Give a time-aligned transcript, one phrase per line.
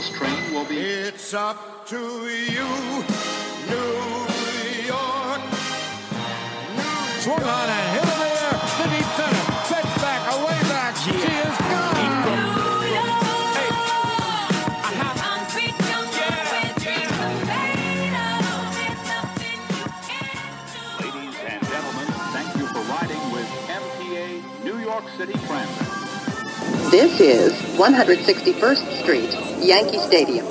[0.00, 2.68] stop on this train will be It's up to you,
[3.68, 3.92] New
[4.86, 5.40] York.
[6.76, 8.54] New Swung on and hit in the air.
[8.78, 9.44] The deep center.
[9.66, 10.96] Sets back, away back.
[10.96, 11.98] She is gone.
[21.00, 25.98] Ladies and gentlemen, thank you for riding with MTA New York City Transit.
[26.90, 30.44] This is 161st Street, Yankee Stadium.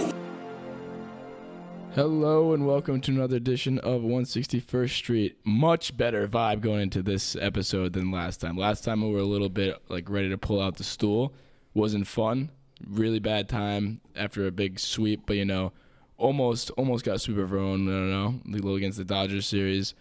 [1.93, 5.37] Hello and welcome to another edition of 161st Street.
[5.43, 8.55] Much better vibe going into this episode than last time.
[8.55, 11.33] Last time we were a little bit like ready to pull out the stool.
[11.73, 12.49] Wasn't fun.
[12.87, 15.73] Really bad time after a big sweep, but you know,
[16.15, 17.89] almost almost got sweep of our own.
[17.89, 19.95] I don't know, the little against the Dodgers series.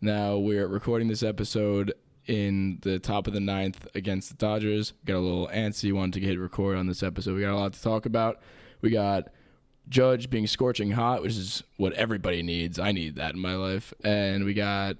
[0.00, 1.92] Now we're recording this episode
[2.26, 4.92] in the top of the ninth against the Dodgers.
[5.04, 7.34] Got a little antsy, wanted to hit record on this episode.
[7.34, 8.40] We got a lot to talk about.
[8.80, 9.28] We got
[9.88, 12.78] Judge being scorching hot, which is what everybody needs.
[12.78, 13.92] I need that in my life.
[14.02, 14.96] And we got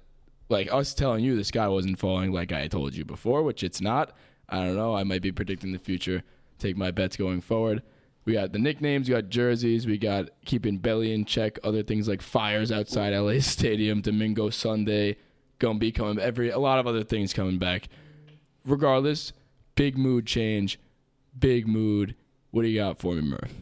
[0.49, 3.81] like us telling you the sky wasn't falling like I told you before, which it's
[3.81, 4.15] not.
[4.47, 4.95] I don't know.
[4.95, 6.23] I might be predicting the future.
[6.59, 7.81] Take my bets going forward.
[8.25, 12.07] We got the nicknames, we got jerseys, we got keeping belly in check, other things
[12.07, 15.17] like fires outside LA Stadium, Domingo Sunday,
[15.59, 17.87] gonna be coming every a lot of other things coming back.
[18.65, 19.33] Regardless,
[19.75, 20.79] big mood change,
[21.37, 22.15] big mood.
[22.51, 23.53] What do you got for me, Murph?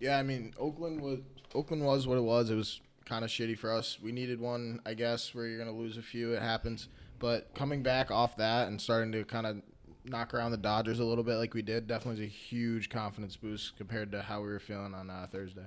[0.00, 1.20] Yeah, I mean, Oakland was
[1.54, 2.50] Oakland was what it was.
[2.50, 3.98] It was kind of shitty for us.
[4.02, 6.32] We needed one, I guess, where you're gonna lose a few.
[6.32, 6.88] It happens.
[7.18, 9.62] But coming back off that and starting to kind of
[10.04, 13.36] knock around the Dodgers a little bit like we did, definitely is a huge confidence
[13.36, 15.66] boost compared to how we were feeling on uh, Thursday.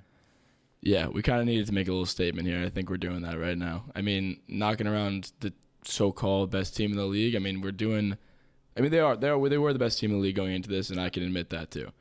[0.81, 2.63] Yeah, we kind of needed to make a little statement here.
[2.63, 3.85] I think we're doing that right now.
[3.95, 5.53] I mean, knocking around the
[5.87, 7.35] so-called best team in the league.
[7.35, 8.17] I mean, we're doing.
[8.77, 10.53] I mean, they are they are they were the best team in the league going
[10.53, 11.91] into this, and I can admit that too.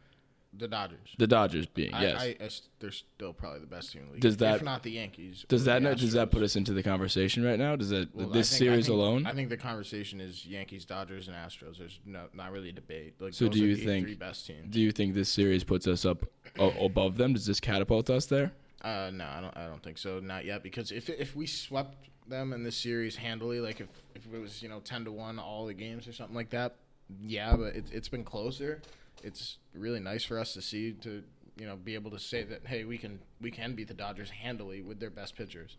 [0.56, 1.08] The Dodgers.
[1.18, 2.20] The Dodgers being I, yes.
[2.22, 4.22] I, I they're still probably the best team in the league.
[4.22, 5.44] Does that- if not the Yankees?
[5.48, 7.74] does that not, does that put us into the conversation right now?
[7.74, 9.26] Does that Well, this think- series think- alone?
[9.26, 11.78] I think the conversation is Yankees, Dodgers, and Astros.
[11.78, 13.14] There's no, not really a debate.
[13.18, 14.72] Like, So do you think- three best teams?
[14.72, 16.24] do you think this series puts us up
[16.56, 17.32] above them?
[17.32, 18.52] Does this catapult us there?
[18.80, 19.56] Uh, no, I don't.
[19.56, 20.20] I don't think so.
[20.20, 20.62] Not yet.
[20.62, 24.62] Because if if we swept them in this series handily, like if, if it was
[24.62, 26.76] you know ten to one all the games or something like that,
[27.22, 27.56] yeah.
[27.56, 28.80] But it, it's been closer.
[29.22, 31.22] It's really nice for us to see to
[31.56, 34.30] you know be able to say that hey we can we can beat the Dodgers
[34.30, 35.76] handily with their best pitchers,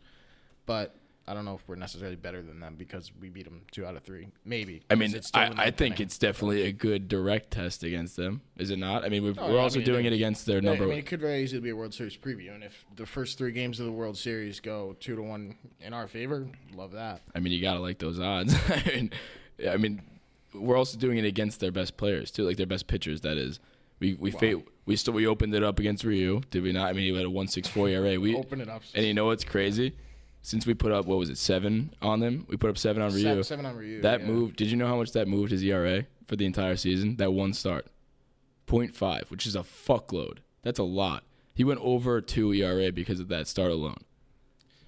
[0.66, 0.96] but.
[1.28, 3.96] I don't know if we're necessarily better than them because we beat them two out
[3.96, 4.28] of three.
[4.46, 4.84] Maybe.
[4.92, 8.42] I mean, it's I, I think it's definitely a good direct test against them.
[8.58, 9.04] Is it not?
[9.04, 10.84] I mean, we're, Oh, we're yeah, I also mean, doing it against their number.
[10.84, 13.40] I mean, it could very easily be a World Series preview, and if the first
[13.40, 17.22] three games of the World Series go two to one in our favor, love that.
[17.34, 18.54] I mean, you gotta like those odds.
[18.70, 19.12] I mean,
[19.68, 20.02] I mean,
[20.54, 23.22] we're also doing it against their best players too, like their best pitchers.
[23.22, 23.60] That is,
[24.00, 26.88] we we fa- we still we opened it up against Ryu, did we not?
[26.90, 28.20] I mean, he had a one six four ERA.
[28.20, 28.84] We Open it up.
[28.94, 29.96] and you know what's crazy?
[30.46, 33.12] Since we put up what was it seven on them, we put up seven on
[33.12, 33.24] Ryu.
[33.24, 34.04] Seven, seven on Ryu.
[34.04, 34.28] that yeah.
[34.28, 34.56] move.
[34.56, 37.16] Did you know how much that moved his ERA for the entire season?
[37.16, 37.88] That one start,
[38.68, 40.38] 0.5, which is a fuckload.
[40.62, 41.24] That's a lot.
[41.56, 43.98] He went over two ERA because of that start alone.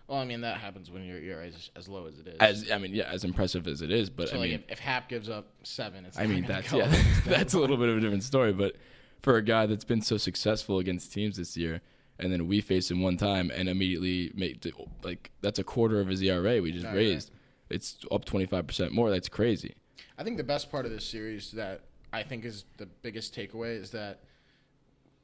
[0.07, 2.35] Well, I mean that happens when your ERA is as low as it is.
[2.39, 4.73] As I mean, yeah, as impressive as it is, but so I like mean, if,
[4.73, 6.95] if Happ gives up seven, it's I mean, that's yeah,
[7.25, 8.53] that's a little bit of a different story.
[8.53, 8.75] But
[9.23, 11.81] for a guy that's been so successful against teams this year,
[12.19, 14.73] and then we face him one time and immediately make the-
[15.03, 17.31] like that's a quarter of his ERA we just Right, raised.
[17.69, 19.09] It's up twenty five percent more.
[19.09, 19.75] That's crazy.
[20.17, 21.81] I think the best part of this series that
[22.13, 24.21] I think is the biggest takeaway is that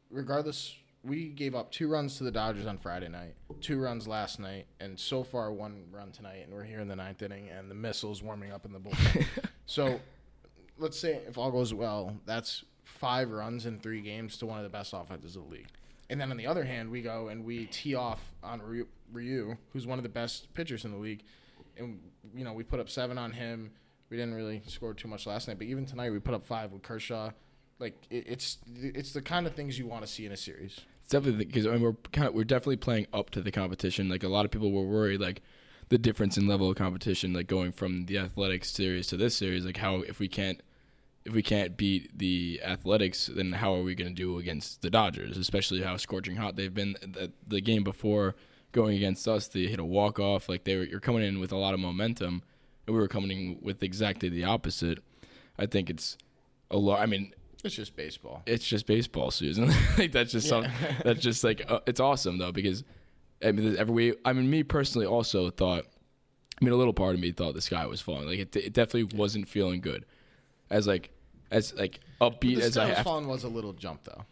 [0.10, 4.40] regardless, we gave up two runs to the Dodgers on Friday night, two runs last
[4.40, 7.70] night, and so far one run tonight, and we're here in the ninth inning, and
[7.70, 9.26] the missiles warming up in the bullpen.
[9.66, 10.00] so,
[10.78, 14.64] let's say if all goes well, that's five runs in three games to one of
[14.64, 15.68] the best offenses of the league.
[16.14, 18.62] And then on the other hand, we go and we tee off on
[19.12, 21.24] Ryu, who's one of the best pitchers in the league,
[21.76, 22.00] and
[22.36, 23.72] you know we put up seven on him.
[24.12, 26.72] We didn't really score too much last night, but even tonight we put up five
[26.72, 27.32] with Kershaw.
[27.80, 30.82] Like it, it's it's the kind of things you want to see in a series.
[31.02, 34.08] It's definitely because I mean, we're kind of we're definitely playing up to the competition.
[34.08, 35.42] Like a lot of people were worried, like
[35.90, 39.66] the difference in level of competition, like going from the athletics series to this series.
[39.66, 40.62] Like how if we can't
[41.26, 44.90] if we can't beat the athletics, then how are we going to do against the
[44.90, 45.38] Dodgers?
[45.38, 46.96] Especially how scorching hot they've been.
[47.02, 48.36] The, the game before
[48.74, 50.50] going against us, they hit a walk off.
[50.50, 52.44] Like they were, you're coming in with a lot of momentum,
[52.86, 55.00] and we were coming in with exactly the opposite.
[55.58, 56.18] I think it's
[56.72, 57.00] a lot.
[57.00, 57.34] I mean,
[57.64, 58.42] It's just baseball.
[58.46, 59.72] it's just baseball, Susan.
[59.98, 60.66] like that's just some,
[61.06, 62.84] that's just like uh, it's awesome though because
[63.42, 65.86] I mean every we I mean me personally also thought
[66.60, 68.28] I mean a little part of me thought the sky was falling.
[68.28, 70.06] Like it, it definitely wasn't feeling good.
[70.74, 71.12] As like
[71.52, 73.04] as like upbeat as I have.
[73.06, 74.26] falling was a little jump though.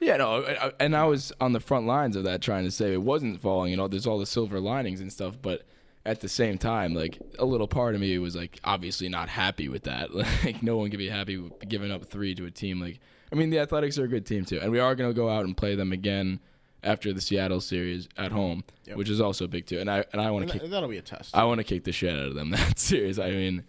[0.00, 2.70] Yeah, no, I- I- and I was on the front lines of that trying to
[2.70, 3.70] say it wasn't falling.
[3.72, 5.62] You know, there's all the silver linings and stuff, but
[6.06, 9.68] at the same time, like a little part of me was like obviously not happy
[9.68, 10.10] with that.
[10.44, 12.80] Like no one could be happy with giving up three to a team.
[12.80, 13.00] Like
[13.32, 15.28] I mean, the Athletics are a good team too, and we are going to go
[15.28, 16.38] out and play them again
[16.84, 18.62] after the Seattle series at home,
[18.94, 19.80] which is also big too.
[19.80, 21.36] And I and I want to kick that, that'll be a test.
[21.36, 23.18] I want to kick the shit out of them that series.
[23.18, 23.64] I mean,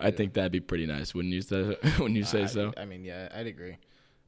[0.00, 1.14] I think that'd be pretty nice.
[1.14, 1.62] Wouldn't you say?
[1.98, 2.72] Wouldn't you say I, so?
[2.76, 3.76] I mean, yeah, I'd agree.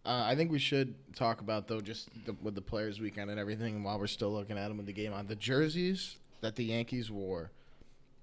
[0.05, 3.39] Uh, I think we should talk about though, just the, with the players' weekend and
[3.39, 3.83] everything.
[3.83, 7.11] While we're still looking at them with the game on, the jerseys that the Yankees
[7.11, 7.51] wore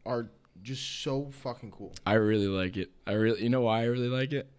[0.05, 0.29] are
[0.63, 1.93] just so fucking cool.
[2.05, 2.89] I really like it.
[3.05, 4.49] I really, you know why I really like it?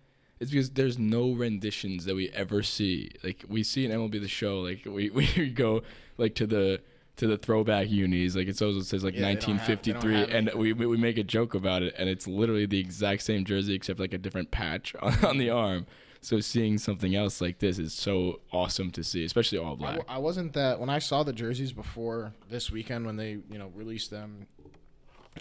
[0.41, 3.11] It's because there's no renditions that we ever see.
[3.25, 5.83] Like we see in MLB the Show, like we, we go
[6.17, 6.81] like to the
[7.19, 10.03] to the throwback unis, like it always says like Yeah, they don't have- they don't
[10.05, 13.23] 1953, have and we we make a joke about it, and it's literally the exact
[13.23, 15.87] same jersey except like a different patch on, on the arm.
[16.21, 19.97] So seeing something else like this is so awesome to see, especially all I, black.
[19.99, 23.59] w- I wasn't that when I saw the jerseys before this weekend when they you
[23.59, 24.47] know released them.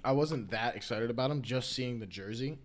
[0.06, 1.41] I wasn't that excited about them.
[1.41, 2.59] Just seeing the jersey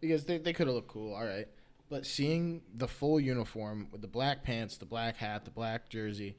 [0.00, 1.46] because they they could have looked cool, all right.
[1.88, 6.36] But seeing the full uniform with the black pants, the black hat, the black jersey,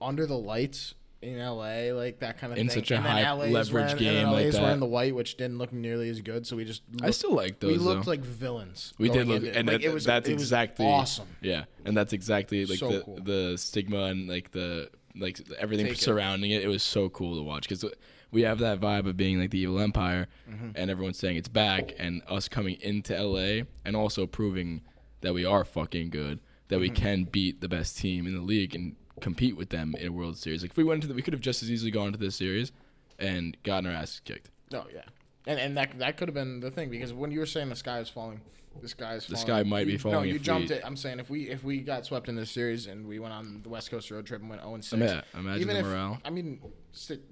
[0.00, 2.76] under the lights in LA, like that kind of In thing.
[2.78, 4.62] such a And high LA 's leverage wearing, and game like LA 's that.
[4.62, 6.46] wearing the white, which didn't look nearly as good.
[6.46, 7.72] So we just I still like those.
[7.72, 8.10] we looked though.
[8.10, 8.94] like villains.
[8.98, 11.28] We did look, and Like, that, it was that's it was exactly awesome.
[11.42, 13.18] Yeah, and that's exactly like So the cool.
[13.22, 16.62] the stigma and like the like everything Take surrounding it.
[16.62, 17.84] It was so cool to watch because
[18.30, 20.70] we have that vibe of being like the evil empire, Mm-hmm.
[20.76, 24.80] and everyone's saying it's back, and us coming into LA and also proving
[25.20, 26.38] that we are fucking good,
[26.68, 26.94] that we Mm-hmm.
[27.04, 30.36] can beat the best team in the league and compete with them in a World
[30.36, 30.62] Series.
[30.62, 32.36] Like if we went to the, we could have just as easily gone to this
[32.36, 32.72] series
[33.18, 34.50] and gotten our ass kicked.
[34.74, 35.02] Oh yeah,
[35.46, 37.76] and and that that could have been the thing because when you were saying the
[37.76, 38.40] sky is falling,
[38.80, 39.46] the sky is The falling.
[39.46, 40.82] sky might be falling No, you jumped we- it.
[40.84, 43.60] I'm saying if we if we got swept in this series and we went on
[43.62, 45.86] the West Coast road trip and went 0 and 6, Yeah, imagine even the if,
[45.86, 46.18] morale.
[46.24, 46.60] I mean,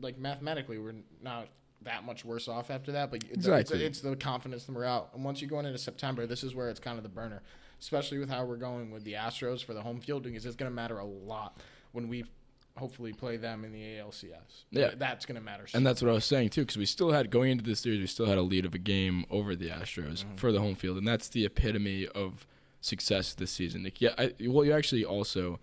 [0.01, 1.49] like mathematically, we're not
[1.83, 3.11] that much worse off after that.
[3.11, 3.85] But it's, Exactly.
[3.85, 6.69] it's, it's the confidence, the morale, and once you go into September, this is where
[6.71, 7.41] it's kind of the burner,
[7.81, 10.71] especially with how we're going with the Astros for the home field because it's going
[10.71, 11.61] to matter a lot
[11.93, 12.25] when we
[12.77, 14.65] hopefully play them in the ALCS.
[14.71, 14.91] Yeah.
[14.97, 15.67] that's going to matter.
[15.67, 17.81] so And that's what I was saying too, because we still had going into this
[17.81, 20.37] series, we still had a lead of a game over the Astros Mm-hmm.
[20.37, 22.47] for the home field, and that's the epitome of
[22.81, 23.83] success this season.
[23.83, 25.59] Like, yeah, I, well, you actually also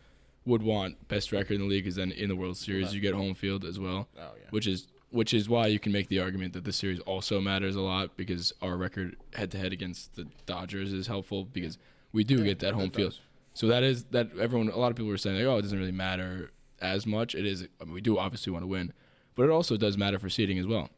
[0.46, 3.14] would want best record in the league, because then in the World Series you get
[3.14, 4.48] home field as well, Oh, yeah.
[4.50, 7.78] which is which is why you can make the argument that the series also matters
[7.78, 11.78] a lot because our record head to head against the Dodgers is helpful because
[12.12, 13.12] we do get that home field.
[13.12, 13.22] does.
[13.56, 14.70] So that is that everyone.
[14.70, 17.34] A lot of people were saying like, oh, it doesn't really matter as much.
[17.34, 17.68] It is.
[17.82, 18.94] I mean, we do obviously want to win,
[19.34, 20.90] but it also does matter for seeding as well.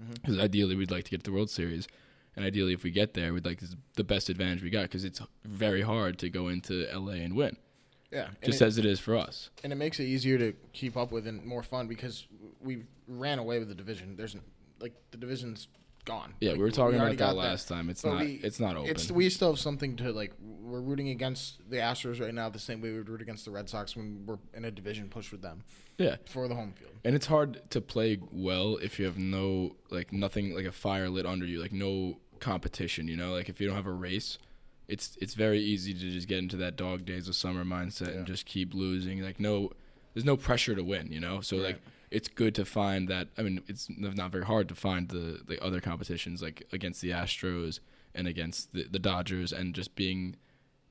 [0.00, 0.12] Mm-hmm.
[0.14, 1.88] Because ideally, we'd like to get to the World Series,
[2.36, 3.60] and ideally, if we get there, we'd like
[3.94, 7.56] the best advantage we got because it's very hard to go into LA and win,
[8.10, 9.50] Yeah, just it, as it is for us.
[9.64, 12.26] and it makes it easier to keep up with and more fun because
[12.60, 14.16] we ran away with the division.
[14.16, 14.36] There's
[14.80, 15.68] like the division's
[16.04, 16.34] gone.
[16.40, 17.88] Yeah, Like, we were talking already about that last time.
[17.88, 18.20] It's But not.
[18.24, 18.90] we- it's not open.
[18.90, 20.32] It's we still have something to like.
[20.40, 23.50] We're rooting against the Astros right now the same way we would root against the
[23.50, 25.64] Red Sox when we're in a division push with them
[25.98, 26.92] yeah, for the home field.
[27.04, 31.08] and it's hard to play well if you have no like nothing like a fire
[31.10, 33.06] lit under you, like no competition.
[33.08, 34.38] You know, like if you don't have a race,
[34.88, 38.26] it's it's very easy to just get into that dog days of summer mindset and
[38.26, 39.20] just keep losing.
[39.22, 39.70] Like no,
[40.14, 41.12] there's no pressure to win.
[41.12, 41.80] You know, so like
[42.12, 43.28] it's good to find that.
[43.38, 47.10] I mean, it's not very hard to find the the other competitions like against the
[47.10, 47.80] Astros
[48.14, 50.36] and against the, the Dodgers and just being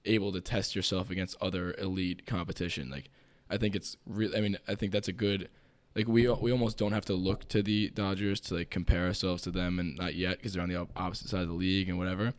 [0.06, 2.90] able to test yourself against other elite competition.
[2.90, 3.10] Like
[3.50, 4.36] I think it's real.
[4.36, 5.50] I mean, I think that's a good.
[5.96, 9.44] Like we we almost don't have to look to the Dodgers to like compare ourselves
[9.44, 11.98] to them, and not yet because they're on the opposite side of the league and
[11.98, 12.34] whatever.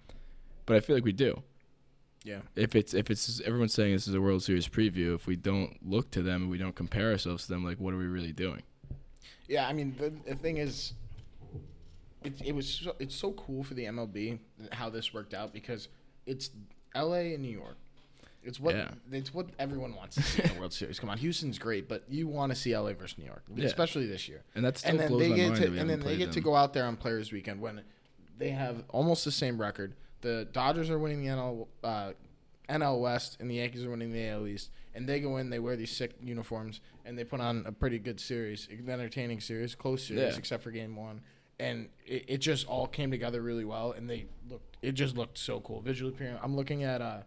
[0.66, 1.42] But I feel like we do.
[2.24, 5.34] Yeah, If it's if it's everyone's saying this is a World Series preview, if we
[5.34, 8.06] don't look to them and we don't compare ourselves to them, like what are we
[8.06, 8.62] really doing?
[9.48, 9.66] Yeah.
[9.66, 10.92] I mean, the, the thing is,
[12.24, 14.38] it it was so, it's so cool for the MLB
[14.72, 15.88] how this worked out because
[16.26, 16.50] it's
[16.94, 17.34] L.A.
[17.34, 17.76] and New York.
[18.44, 18.90] It's what Yeah.
[19.12, 20.98] it's what everyone wants to see in the World Series.
[20.98, 24.28] Come on, Houston's great, but you want to see LA versus New York, especially this
[24.28, 24.42] year.
[24.54, 26.72] And that still and then they get to and then they get to go out
[26.72, 27.82] there on Players Weekend when
[28.38, 29.94] they have almost the same record.
[30.22, 32.12] The Dodgers are winning the NL uh,
[32.68, 34.70] NL West, and the Yankees are winning the AL East.
[34.94, 37.98] And they go in, they wear these sick uniforms, and they put on a pretty
[37.98, 40.38] good series, an entertaining series, close series, Yeah.
[40.38, 41.22] except for Game One.
[41.58, 44.76] And it, it just all came together really well, and they looked.
[44.82, 46.14] It just looked so cool visually.
[46.42, 47.18] I'm looking at uh,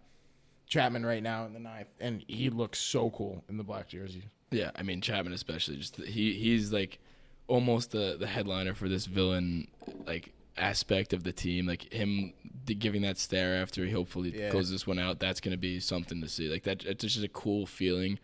[0.67, 4.23] Chapman right now in the ninth, and he looks so cool in the black jersey.
[4.51, 5.77] Yeah, I mean Chapman especially.
[5.77, 6.99] Just he he's like
[7.47, 9.67] almost the the headliner for this villain
[10.05, 11.65] like aspect of the team.
[11.65, 12.33] Like him
[12.73, 14.49] giving that stare after he hopefully Yeah.
[14.49, 15.19] closes this one out.
[15.19, 16.49] That's gonna be something to see.
[16.49, 18.17] Like that, it's just a cool feeling.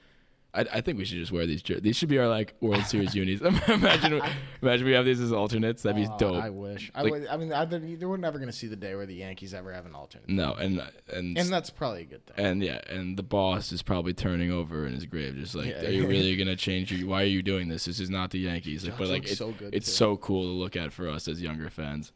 [0.54, 1.82] I, I think we should just wear these jerseys.
[1.82, 3.40] These should be our like World Series unis.
[3.70, 4.22] imagine,
[4.62, 5.84] imagine we have these as alternates.
[5.84, 6.44] That'd be Oh, dope.
[6.44, 6.92] I wish.
[6.94, 7.64] I, Like- would, I mean, I,
[8.06, 10.54] were never going to see the day where the Yankees ever have an alternate, no,
[10.56, 10.84] and
[11.14, 12.46] and and that's probably a good thing.
[12.46, 15.86] and yeah, and the boss is probably turning over in his grave, just like, Yeah.
[15.86, 16.92] are you really gonna change?
[16.92, 17.86] Your, why are you doing this?
[17.86, 18.84] This is not the Yankees.
[18.86, 19.92] Like, but like, it- so good, it's too.
[19.94, 22.12] so cool to look at for us as younger fans.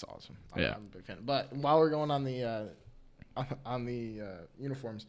[0.00, 0.36] That's awesome.
[0.54, 0.74] I'm, Yeah.
[0.76, 1.18] I'm a big fan.
[1.24, 4.26] But while we're going on the uh, on the uh,
[4.58, 5.06] uniforms,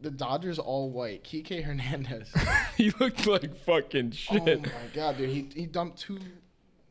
[0.00, 1.24] the Dodgers all white.
[1.24, 2.32] Kike Hernandez.
[2.76, 4.42] he looked like fucking shit.
[4.42, 5.30] oh my god, dude!
[5.30, 6.18] He he dumped two.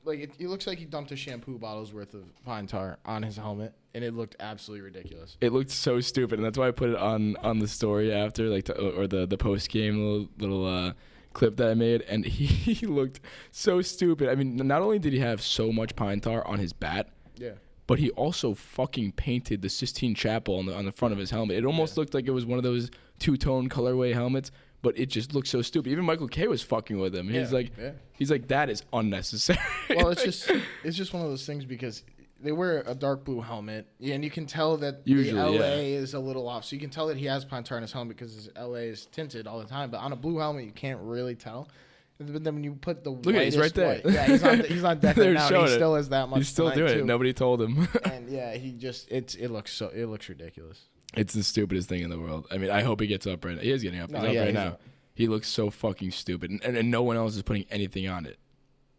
[0.04, 3.24] Like it, it looks like he dumped a shampoo bottle's worth of pine tar on
[3.24, 5.36] his helmet, and it looked absolutely ridiculous.
[5.42, 8.48] it looked so stupid, and that's why I put it on on the story after,
[8.50, 10.94] like, to, or the the post game little little uh,
[11.36, 13.20] clip that I made, and he, he looked
[13.52, 14.28] so stupid.
[14.30, 17.52] I mean, not only did he have so much pine tar on his bat, Yeah.
[17.86, 21.30] but he also fucking painted the Sistine Chapel on the on the front of his
[21.30, 21.58] helmet.
[21.58, 22.90] It almost looked like it was one of those
[23.20, 24.50] two tone colorway helmets,
[24.82, 25.92] but it just looked so stupid.
[25.92, 27.28] Even Michael Kay was fucking with him.
[27.28, 27.92] He's Yeah, like, yeah.
[28.14, 29.60] he's like, that is unnecessary.
[29.90, 30.52] Well, it's just
[30.84, 32.04] it's just one of those things because
[32.40, 35.76] they wear a dark blue helmet, and you can tell that Usually, the LA yeah.
[35.76, 36.66] is a little off.
[36.66, 39.06] So you can tell that he has pine in his helmet because his LA is
[39.08, 39.90] tinted all the time.
[39.90, 41.70] But on a blue helmet, you can't really tell.
[42.18, 43.96] But then when you put the Look at he's right there.
[43.96, 45.50] white, yeah, he's on he's on deck right now.
[45.50, 45.76] He it.
[45.76, 46.40] still is that much.
[46.40, 47.00] he's still doing too.
[47.00, 47.06] it.
[47.06, 47.88] Nobody told him.
[48.06, 50.86] And yeah, he just it's it looks so it looks ridiculous.
[51.14, 52.48] It's the stupidest thing in the world.
[52.52, 53.62] I mean, I hope he gets up right now.
[53.62, 54.10] He is getting up.
[54.10, 54.68] No, he's up yeah, right he's now.
[54.68, 54.82] up.
[55.14, 58.26] He looks so fucking stupid, and, and, and no one else is putting anything on
[58.26, 58.38] it.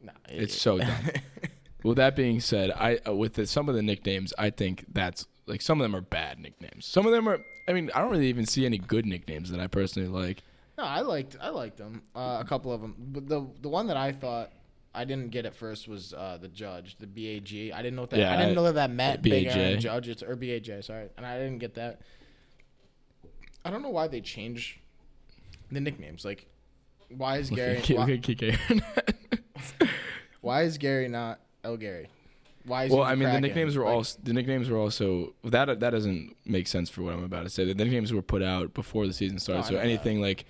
[0.01, 0.89] Nah, It's so dumb.
[1.87, 5.27] Well, that being said, I uh, with the, some of the nicknames, I think that's
[5.47, 6.85] like some of them are bad nicknames.
[6.85, 7.39] Some of them are.
[7.69, 10.43] I mean, I don't really even see any good nicknames that I personally like.
[10.77, 12.03] No, I liked I liked them.
[12.15, 14.51] Uh, a couple of them, but the the one that I thought
[14.93, 17.71] I didn't get at first was uh, the judge, the BAG.
[17.73, 18.19] I didn't know what that.
[18.19, 19.47] Yeah, I didn't I- know that that meant Big.
[19.47, 20.09] Aaron Judge.
[20.09, 20.83] It's or BAJ.
[20.83, 22.01] Sorry, and I didn't get that.
[23.65, 24.79] I don't know why they changed
[25.71, 26.25] the nicknames.
[26.25, 26.47] Like,
[27.17, 27.77] why is Gary?
[27.77, 29.89] Look at why,
[30.41, 32.09] why is Gary not El Gary?
[32.65, 35.35] Why is well, he I mean, the nicknames were Like, all the nicknames were also
[35.45, 37.65] that that doesn't make sense for what I'm about to say.
[37.65, 39.85] The nicknames were put out before the season started, I so that.
[39.85, 40.45] anything like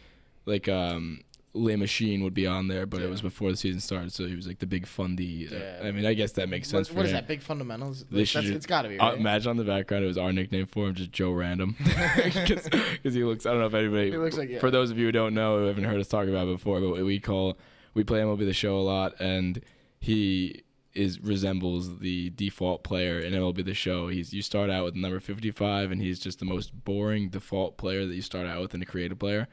[0.47, 1.21] like um
[1.53, 4.37] Le Machine would be on there, but it was before the season started, so he
[4.37, 5.49] was like the big fundy.
[5.51, 5.81] uh, Yeah.
[5.89, 7.27] I mean, I guess that makes sense What, for what is that?
[7.27, 8.05] Big fundamentals.
[8.11, 9.19] They Like, should it's got to be uh, right.
[9.19, 11.75] imagine on the background it was our nickname for him, just Joe Random,
[12.25, 13.47] because he looks.
[13.47, 14.11] I don't know if anybody.
[14.11, 14.59] He looks like- yeah.
[14.59, 16.81] For those of you who don't know, who haven't heard us talk about it before,
[16.81, 17.57] but we call
[17.95, 19.63] we play MLB the Show a lot, and
[20.01, 20.63] he
[20.97, 24.09] is resembles the default player in MLB the Show.
[24.09, 27.77] He's you start out with number fifty five, and he's just the most boring default
[27.77, 29.49] player that you start out with in a creative player.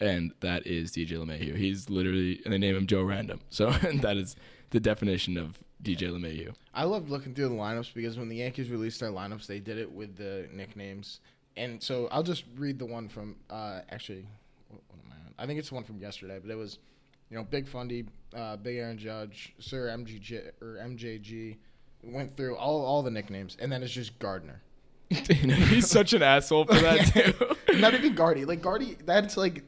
[0.00, 1.56] And that is DJ LeMahieu.
[1.56, 3.40] He's literally, and they name him Joe Random.
[3.50, 3.70] So
[4.02, 4.36] that is
[4.70, 6.54] the definition of DJ LeMahieu.
[6.74, 9.78] I loved looking through the lineups because when the Yankees released their lineups, they did
[9.78, 11.20] it with the nicknames.
[11.56, 14.26] And so I'll just read the one from uh, actually,
[14.68, 15.34] what, what am I on?
[15.38, 16.78] I think it's the one from yesterday, but it was,
[17.30, 18.06] you know, Big Fundy,
[18.36, 21.56] uh, Big Aaron Judge, Sir MGJ or MJG.
[22.02, 24.62] Went through all all the nicknames, and then it's just Gardner.
[25.10, 27.78] He's such an asshole for that too.
[27.80, 28.44] Not even Gardy.
[28.44, 29.64] Like Gardy, that's like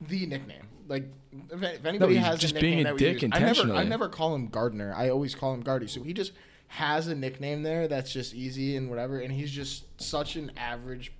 [0.00, 0.66] the nickname.
[0.88, 1.04] Like
[1.50, 3.38] if, if anybody he's has just a being nickname a that we dick use- I
[3.40, 4.94] never, I never call him Gardner.
[4.96, 5.86] I always call him Gardy.
[5.88, 6.32] So he just
[6.68, 9.18] has a nickname there that's just easy and whatever.
[9.20, 11.12] And he's just such an average,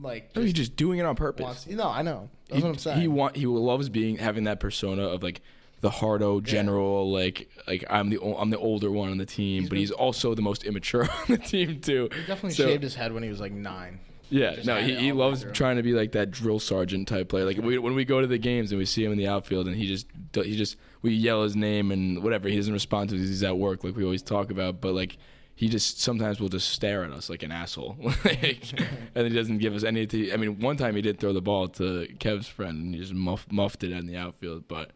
[0.00, 0.34] like.
[0.36, 1.44] No, he's just doing it on purpose.
[1.44, 2.28] wants, no, I know.
[2.48, 3.00] That's he, what I'm saying.
[3.00, 5.40] He want he loves being having that persona of like
[5.80, 9.70] the hardo general, like like I'm the I'm the older one on the team, but
[9.70, 12.08] been- he's also the most immature on the team too.
[12.12, 14.00] he definitely So- shaved his head when he was like nine.
[14.30, 16.58] Yeah, Just no, he, he all the way loves trying to be like that drill
[16.58, 17.46] sergeant type player.
[17.46, 19.66] Like we, when we go to the games and we see him in the outfield
[19.66, 23.14] and he just he just we yell his name and whatever he doesn't respond to
[23.16, 24.82] because he's at work like we always talk about.
[24.82, 25.16] But like
[25.58, 28.62] he just sometimes will just stare at us like an asshole, like,
[29.16, 30.32] and he doesn't give us anything.
[30.32, 33.12] I mean, one time he did throw the ball to Kev's friend and he just
[33.12, 34.68] muff, muffed it in the outfield.
[34.68, 34.92] But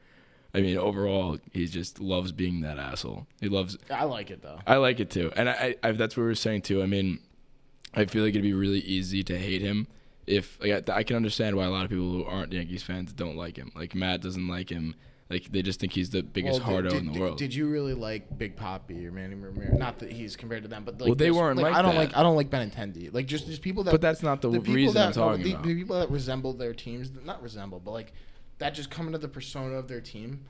[0.54, 3.26] I mean, overall, he just loves being that asshole.
[3.40, 4.60] He loves I like it though.
[4.64, 6.80] I like it too, and I, I that's what we were saying too.
[6.80, 7.18] I mean,
[7.92, 9.88] I feel like it'd be really easy to hate him
[10.28, 13.12] if like I, I can understand why a lot of people who aren't Yankees fans
[13.12, 13.72] don't like him.
[13.74, 14.94] Like Matt doesn't like him.
[15.32, 17.38] Like they just think he's the biggest Well, hardo did, in the did- world.
[17.38, 19.78] Did you really like Big Poppy or Manny Ramirez?
[19.78, 22.00] Not that he's compared to them, but like Well, they weren't like I don't that.
[22.00, 22.16] like.
[22.16, 23.12] I don't like Benintendi.
[23.12, 23.90] Like just just people that.
[23.92, 25.62] But that's not the people reason I'm that, talking the, about.
[25.64, 28.12] The people that resemble their teams, not resemble, but like
[28.58, 30.44] that just come into the persona of their team.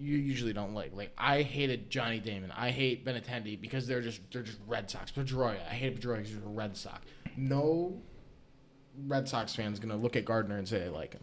[0.00, 0.94] You usually don't like.
[0.94, 2.52] Like I hated Johnny Damon.
[2.56, 5.10] I hate Benintendi because they're just they're just Red Sox.
[5.10, 5.56] Pedroia.
[5.68, 7.00] I hated Pedroia because he's a Red Sox.
[7.36, 8.00] No
[9.06, 11.22] Red Sox fan's gonna look at Gardner and say they like him.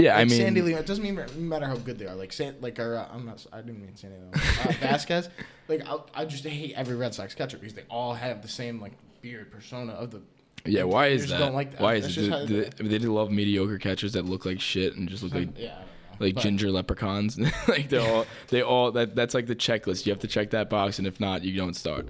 [0.00, 0.80] Yeah, I like mean- Sandy Leon.
[0.80, 2.14] It doesn't mean no matter how good they are.
[2.14, 3.44] Like San, like our, uh, I'm not.
[3.52, 4.30] I didn't mean Sandy Leon.
[4.34, 4.38] Uh,
[4.86, 5.28] Vázquez.
[5.68, 8.80] Like I, I just hate every Red Sox catcher because they all have the same
[8.80, 8.92] like
[9.22, 10.22] beard persona of the.
[10.66, 11.38] Yeah, why is that?
[11.38, 11.80] don't like that.
[11.80, 12.32] Why That's is just it?
[12.32, 15.22] how Do, they- they, they do love mediocre catchers that look like shit and just
[15.22, 15.78] look like Yeah,
[16.20, 17.38] I like But- ginger leprechauns.
[17.68, 20.06] like they're all they all that that's like the checklist.
[20.06, 22.08] You have to check that box, and if not, you don't start.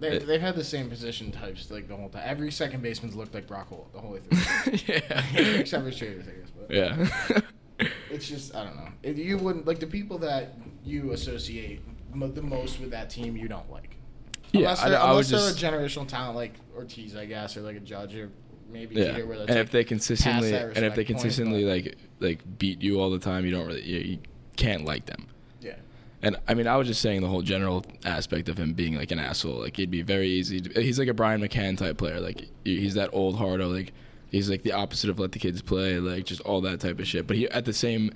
[0.00, 2.22] They, they've had the same position types like the whole time.
[2.24, 5.24] Every second baseman's looked like Brock Holt the whole way through, yeah.
[5.58, 6.50] except for Traders, I guess.
[6.56, 7.88] But Yeah.
[8.10, 8.88] it's just I don't know.
[9.02, 11.82] If you wouldn't like the people that you associate
[12.14, 13.96] mo- the most with that team, you don't like.
[14.52, 17.56] Yeah, unless I- they're, I unless they're just- a generational talent like Ortiz, I guess,
[17.56, 18.30] or like a Judge, or
[18.70, 21.64] maybe Yeah, Jeter, where that's and like if they consistently and if they point, consistently
[21.64, 24.18] like like beat you all the time, you don't really you, you
[24.56, 25.26] can't like them.
[26.22, 29.10] And I mean, I was just saying the whole general aspect of him being like
[29.12, 29.60] an asshole.
[29.60, 30.60] Like it'd be very easy.
[30.60, 32.20] To, he's like a Brian McCann type player.
[32.20, 33.68] Like he's that old hardo.
[33.68, 33.92] Like
[34.30, 35.98] he's like the opposite of let the kids play.
[36.00, 37.26] Like just all that type of shit.
[37.28, 38.10] But he at the same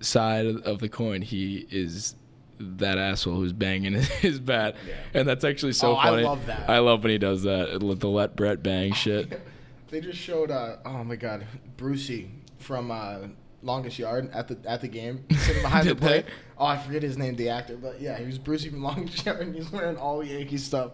[0.00, 2.16] side of the coin, he is
[2.58, 4.94] that asshole who's banging his bat, Yeah.
[5.14, 6.68] and that's actually so Oh, I love that.
[6.68, 7.78] I love when he does that.
[7.80, 9.40] The let Brett bang shit.
[9.88, 11.46] They just showed uh oh my god,
[11.76, 13.18] Brucey from uh
[13.62, 16.24] Longest Yard at the at the game sitting behind the plate.
[16.58, 19.40] Oh, I forget his name, the actor, but yeah, he was Brucey from Longest Yard,
[19.40, 20.92] and he's wearing all Yankee stuff.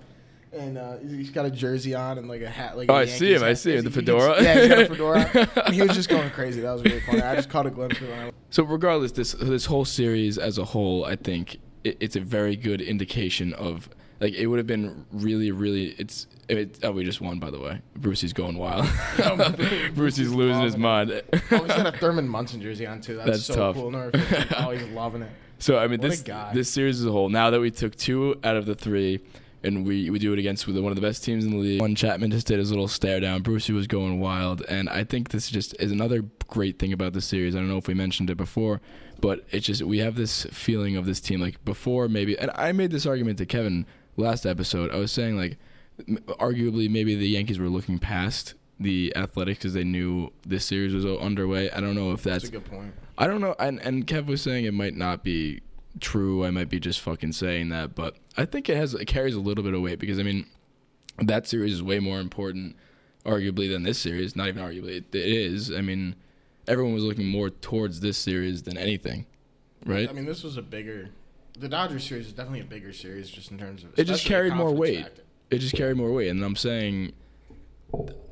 [0.52, 2.76] And uh, he's- got a jersey on and like a hat.
[2.78, 4.42] Like Oh, I see him, I see him, the He fedora.
[4.42, 5.48] yeah, he's got a fedora.
[5.66, 6.60] and he was just going crazy.
[6.62, 7.20] That was really funny.
[7.20, 8.34] I just caught a glimpse of it.
[8.50, 12.56] So regardless, this this whole series as a whole, I think it, it's a very
[12.56, 15.94] good indication of like it would have been really, really.
[15.98, 17.80] It's it, oh we just won by the way.
[17.96, 18.86] Brucey's going wild.
[19.94, 21.10] Brucey's losing his mind.
[21.32, 23.16] Oh, he's got a Thurman Munson jersey on too.
[23.16, 23.76] That's, That's so tough.
[23.76, 23.90] cool.
[23.90, 24.58] Number 15.
[24.58, 25.30] Oh, he's loving it.
[25.58, 27.28] So I mean What this this series as a whole.
[27.28, 29.20] Now that we took two out of the three,
[29.62, 31.80] and we we do it against one of the best teams in the league.
[31.80, 33.42] One Chapman just did his little stare down.
[33.42, 37.24] Brucey was going wild, and I think this just is another great thing about this
[37.24, 37.56] series.
[37.56, 38.80] I don't know if we mentioned it before,
[39.20, 42.38] but it's just we have this feeling of this team like before maybe.
[42.38, 43.86] And I made this argument to Kevin
[44.16, 44.90] last episode.
[44.92, 45.58] I was saying like
[46.08, 50.94] m- arguably maybe the Yankees were looking past the Athletics because they knew this series
[50.94, 51.70] was underway.
[51.70, 52.94] I don't know if that's That's a good point.
[53.18, 55.60] I don't know, and and Kev was saying it might not be
[56.00, 56.44] true.
[56.44, 59.40] I might be just fucking saying that, but I think it has it carries a
[59.40, 60.46] little bit of weight because I mean
[61.18, 62.76] that series is way more important,
[63.24, 64.36] arguably, than this series.
[64.36, 65.72] Not even arguably, it, it is.
[65.72, 66.14] I mean,
[66.68, 69.24] everyone was looking more towards this series than anything,
[69.86, 70.08] right?
[70.08, 71.10] I mean, this was a bigger.
[71.58, 73.98] The Dodgers series is definitely a bigger series, just in terms of.
[73.98, 75.02] it just carried more weight.
[75.02, 75.22] factor.
[75.50, 77.12] It just carried more weight, and I'm saying,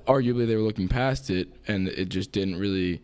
[0.07, 3.03] arguably, they were looking past it, and it just didn't really.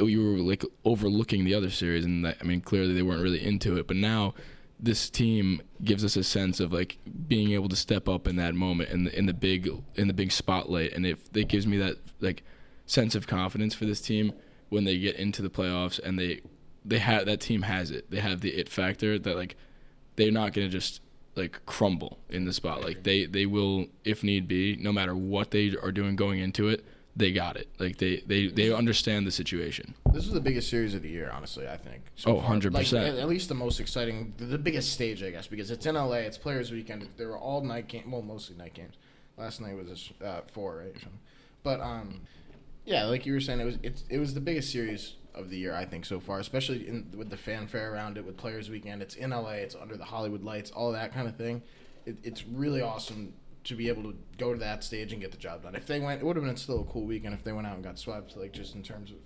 [0.00, 3.42] You were like overlooking the other series, and that, I mean, clearly they weren't really
[3.42, 3.86] into it.
[3.86, 4.34] But now,
[4.78, 8.54] this team gives us a sense of like being able to step up in that
[8.54, 11.78] moment, in the in the big in the big spotlight, and if it gives me
[11.78, 12.42] that like
[12.86, 14.32] sense of confidence for this team
[14.68, 16.40] when they get into the playoffs, and they
[16.84, 18.10] they have that team has it.
[18.10, 19.56] They have the it factor that like
[20.16, 21.00] they're not going to just
[21.36, 22.82] like crumble in the spot.
[22.82, 26.68] Like they they will if need be, no matter what they are doing going into
[26.68, 27.68] it, they got it.
[27.78, 29.94] Like they they they understand the situation.
[30.12, 31.68] This is the biggest series of the year, honestly.
[31.68, 32.02] I think.
[32.26, 32.72] Oh, 100%.
[32.72, 35.94] Like, at, at least the most exciting, the, biggest stage, I guess, because it's in
[35.94, 36.16] LA.
[36.16, 37.08] It's Players Weekend.
[37.16, 38.06] There were all night games.
[38.08, 38.94] Well, mostly night games.
[39.38, 40.94] Last night was uh, four, right?
[41.62, 42.20] But um,
[42.84, 45.56] yeah, like you were saying, it was it's, it was the biggest series of the
[45.56, 46.38] year, I think, so far.
[46.38, 49.02] Especially in, with the fanfare around it, with Players Weekend.
[49.02, 49.50] It's in LA.
[49.52, 51.62] It's under the Hollywood lights, all that kind of thing.
[52.06, 55.36] It, it's really awesome to be able to go to that stage and get the
[55.38, 55.74] job done.
[55.74, 57.74] If they went, it would have been still a cool weekend if they went out
[57.74, 58.36] and got swept.
[58.36, 59.16] Like just in terms of,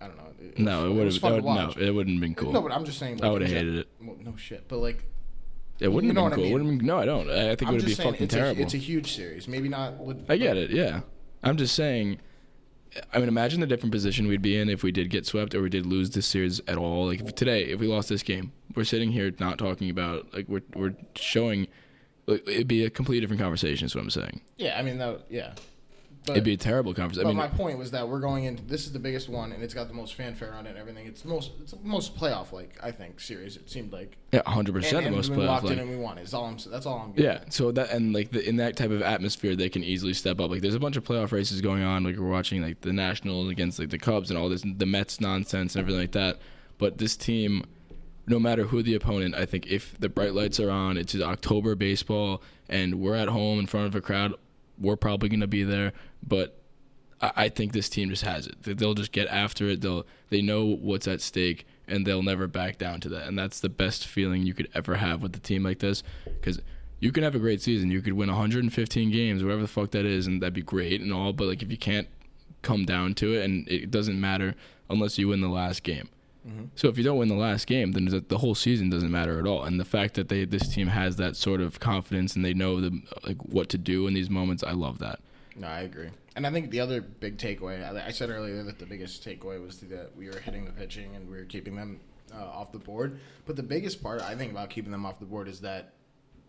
[0.00, 0.32] I don't know.
[0.40, 2.52] It, No, it would was have fun to no, it wouldn't have been cool.
[2.52, 3.22] No, but I'm just saying.
[3.22, 3.88] I would've hated it.
[4.02, 5.04] Well, no shit, but like
[5.78, 6.44] it wouldn't you know have been cool.
[6.44, 6.52] It mean.
[6.52, 7.30] wouldn't been, no, I don't.
[7.30, 8.60] I think it I'm would be fucking it's terrible.
[8.60, 9.46] A, it's a huge series.
[9.46, 9.96] Maybe not.
[9.98, 10.70] With, I get it.
[10.70, 11.00] Yeah,
[11.42, 12.18] I'm just saying.
[13.12, 15.62] I mean, imagine the different position we'd be in if we did get swept or
[15.62, 17.06] we did lose this series at all.
[17.06, 20.48] Like if today, if we lost this game, we're sitting here not talking about like
[20.48, 21.68] we're we're showing.
[22.26, 23.86] It'd be a completely different conversation.
[23.86, 24.40] Is what I'm saying.
[24.56, 25.22] Yeah, I mean that.
[25.28, 25.54] Yeah.
[26.26, 27.22] But, It'd be a terrible conversation.
[27.24, 29.52] but I mean, my point was that we're going into this is the biggest one,
[29.52, 31.06] and it's got the most fanfare on it and everything.
[31.06, 31.52] It's the most.
[31.62, 33.56] It's the most playoff like I think series.
[33.56, 34.18] It seemed like.
[34.30, 35.46] yeah, 100 And, percent the most we playoff.
[35.48, 36.18] walked Like, in and we won.
[36.18, 36.58] Is all I'm.
[36.70, 37.12] That's all I'm.
[37.12, 40.12] Getting Yeah, so that and like the, in that type of atmosphere, they can easily
[40.12, 40.50] step up.
[40.50, 42.04] Like there's a bunch of playoff races going on.
[42.04, 45.20] Like we're watching like the Nationals against like the Cubs and all this, the Mets
[45.22, 46.38] nonsense and everything like that.
[46.76, 47.64] But this team,
[48.26, 51.74] no matter who the opponent, I think if the bright lights are on, it's October
[51.74, 54.34] baseball, and we're at home in front of a crowd,
[54.80, 55.92] we're probably gonna be there.
[56.26, 56.60] But
[57.20, 58.62] I, I think this team just has it.
[58.62, 59.80] They'll just get after it.
[59.80, 63.26] They'll they know what's at stake, and they'll never back down to that.
[63.26, 66.60] And that's the best feeling you could ever have with a team like this, because
[66.98, 67.90] you can have a great season.
[67.90, 71.12] You could win 115 games, whatever the fuck that is, and that'd be great and
[71.12, 71.32] all.
[71.32, 72.08] But like if you can't
[72.62, 74.54] come down to it, and it doesn't matter
[74.88, 76.08] unless you win the last game.
[76.50, 76.64] Mm-hmm.
[76.74, 79.46] So if you don't win the last game, then the, whole season doesn't matter at
[79.46, 79.62] all.
[79.64, 82.80] And the fact that they this team has that sort of confidence and they know
[82.80, 85.20] the like what to do in these moments, I love that.
[85.56, 86.10] No, I agree.
[86.36, 89.62] And I think the other big takeaway, I- I said earlier that the biggest takeaway
[89.64, 92.00] was that we were hitting the pitching and we were keeping them
[92.32, 93.18] uh, off the board.
[93.46, 95.92] But the biggest part, I think, about keeping them off the board is that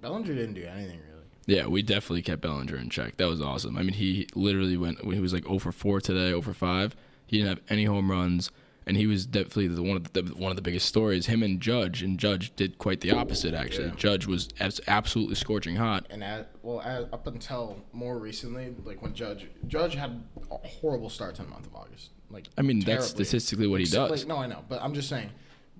[0.01, 1.21] Bellinger didn't do anything really.
[1.47, 3.17] Yeah, we definitely kept Bellinger in check.
[3.17, 3.77] That was awesome.
[3.77, 5.01] I mean, he literally went.
[5.01, 6.95] He was like 0 for 4 today, 0 for 5.
[7.25, 8.51] He didn't have any home runs,
[8.87, 11.27] and he was definitely the one of the one of the biggest stories.
[11.27, 13.53] Him and Judge, and Judge did quite the opposite.
[13.53, 13.95] Actually, Yeah.
[13.95, 16.07] Judge was abs- absolutely scorching hot.
[16.09, 21.09] And at, well, at, up until more recently, like when Judge Judge had a horrible
[21.09, 22.09] start to the month of August.
[22.29, 24.09] Like I mean, that's statistically what he does.
[24.09, 25.29] Like, no, I know, but I'm just saying,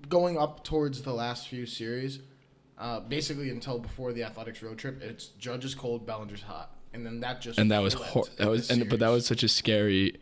[0.08, 2.20] going up towards the last few series,
[2.78, 7.06] uh, basically until before the Athletics road trip, it's Judge is cold, Bellinger's hot, and
[7.06, 9.48] then that just and that was hor- that was and but that was such a
[9.48, 10.16] scary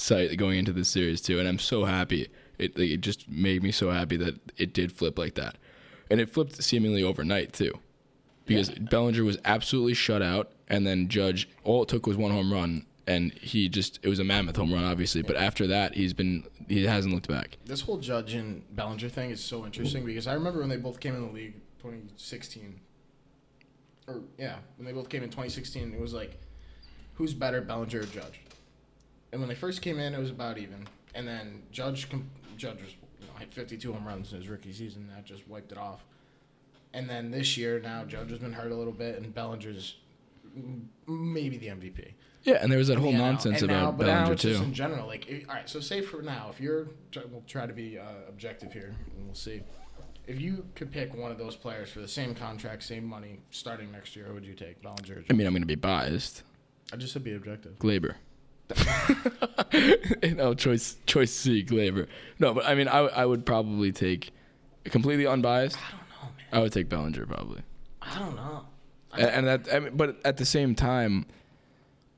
[0.00, 2.28] sight going into this series too and i'm so happy.
[2.58, 5.56] It like, it just made me so happy that it did flip like that.
[6.10, 7.72] And it flipped seemingly overnight too
[8.46, 12.52] because bellinger was absolutely shut out and then judge all it took was one home
[12.52, 16.12] run and he just it was a mammoth home run obviously but after that he's
[16.12, 17.58] been he hasn't looked back.
[17.64, 21.00] This whole Judge and Bellinger thing is so interesting because I remember when they both
[21.00, 22.80] came in the league 2016
[24.06, 26.38] or yeah, when they both came in 2016, it was like
[27.14, 28.40] who's better, Bellinger or Judge?
[29.32, 30.86] And when they first came in, it was about even.
[31.14, 32.90] And then Judge com- Judge was
[33.20, 35.08] you know, hit 52 home runs in his rookie season.
[35.14, 36.04] That just wiped it off.
[36.92, 39.96] And then this year, now Judge has been hurt a little bit, and Bellinger's
[41.06, 42.12] maybe the MVP.
[42.42, 44.74] yeah and there was that whole Yeah, nonsense and about now, now bellinger too in
[44.74, 45.68] general, like, if- all right.
[45.68, 46.88] So say for now, if you're,
[47.30, 49.62] we'll try to be uh, objective here, and we'll see.
[50.26, 53.90] If you could pick one of those players for the same contract, same money, starting
[53.92, 55.20] next year, who would you take, Bellinger?
[55.20, 56.42] Or i mean i'm gonna be biased
[56.92, 57.78] I just said be objective.
[57.78, 58.14] Gleyber.
[60.36, 60.96] no choice.
[61.06, 61.64] Choice C.
[61.64, 62.06] Gleyber.
[62.38, 64.30] No, but I mean, I, I would probably take
[64.84, 65.76] completely unbiased.
[65.76, 66.46] I don't know, man.
[66.52, 67.62] I would take Bellinger probably,
[68.02, 68.64] I don't know.
[69.14, 69.74] and, and that.
[69.74, 71.26] I mean, but at the same time,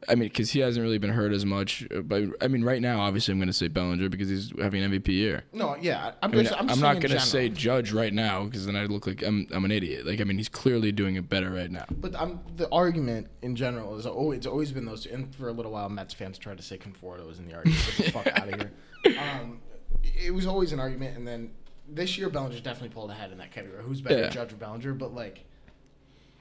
[0.09, 1.87] I mean, because he hasn't really been hurt as much.
[1.95, 4.83] uh, But I mean, right now, obviously, I'm going to say Bellinger because he's having
[4.83, 5.45] an MVP year.
[5.53, 6.59] No, yeah, I'm I mean, just.
[6.59, 7.49] I'm, I'm, not going to say.
[7.49, 10.07] Judge right now because then I look like I'm I'm an idiot.
[10.07, 11.85] Like I mean, he's clearly doing it better right now.
[11.91, 15.11] But I'm, the argument in general is always, it's always been those two.
[15.15, 17.81] And for a little while, Mets fans tried to say Conforto was in the argument.
[17.97, 18.73] Get the fuck out of here.
[19.19, 19.61] Um,
[20.03, 21.51] it was always an argument, and then
[21.88, 23.83] this year Bellinger definitely pulled ahead in that category.
[23.83, 24.29] Who's better, Yeah.
[24.29, 24.95] Judge or Bellinger?
[24.95, 25.45] But like,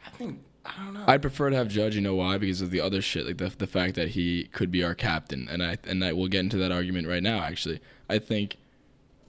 [0.06, 1.04] I think I don't know.
[1.08, 1.96] I'd prefer to have Judge.
[1.96, 2.38] You know why?
[2.38, 5.48] Because of the other shit, like the the fact that he could be our captain,
[5.50, 7.40] and I and I will get into that argument right now.
[7.40, 8.58] Actually, I think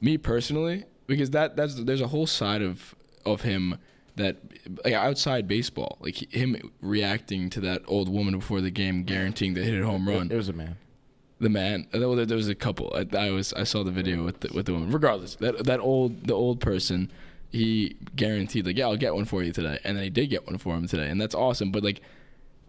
[0.01, 3.79] me personally, because that that's there's a whole side of of him
[4.16, 4.37] that
[4.85, 9.62] like outside baseball, like him reacting to that old woman before the game, guaranteeing the
[9.62, 10.31] hit a home run.
[10.31, 10.77] it was a man.
[11.40, 12.92] The man, well, there there was a couple.
[12.95, 14.92] I, I was I saw the video with the, with the woman.
[14.92, 17.11] Regardless, that that old the old person,
[17.52, 20.46] he guaranteed like yeah I'll get one for you today, and then he did get
[20.46, 21.70] one for him today, and that's awesome.
[21.70, 22.00] But like,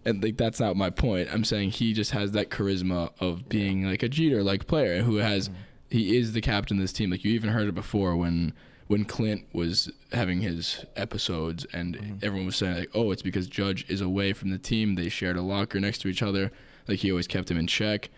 [0.05, 1.29] and like that's not my point.
[1.31, 5.17] I'm saying he just has that charisma of being like a Jeter like player who
[5.17, 5.57] has mm-hmm.
[5.89, 7.09] he is the captain of this team.
[7.09, 8.53] Like you even heard it before when
[8.87, 12.15] when Clint was having his episodes and mm-hmm.
[12.21, 14.95] everyone was saying like oh it's because Judge is away from the team.
[14.95, 16.51] They shared a locker next to each other.
[16.89, 18.09] Like he always kept him in check.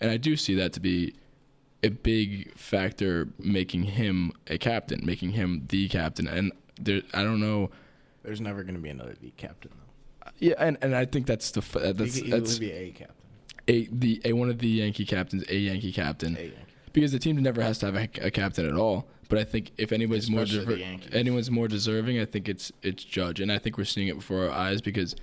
[0.00, 1.14] And I do see that to be
[1.82, 6.26] a big factor making him a captain, making him the captain.
[6.28, 7.70] And there, I don't know.
[8.22, 10.30] There's never going to be another the captain though.
[10.38, 13.16] Yeah, and, and I think that's the uh, that's he, that's would be a captain.
[13.68, 16.56] a the a one of the Yankee captains, a Yankee captain, A Yankee.
[16.92, 19.08] because the team never has to have a, a captain at all.
[19.28, 23.02] But I think if anyone's more Especially deser- anyone's more deserving, I think it's it's
[23.02, 25.16] Judge, and I think we're seeing it before our eyes because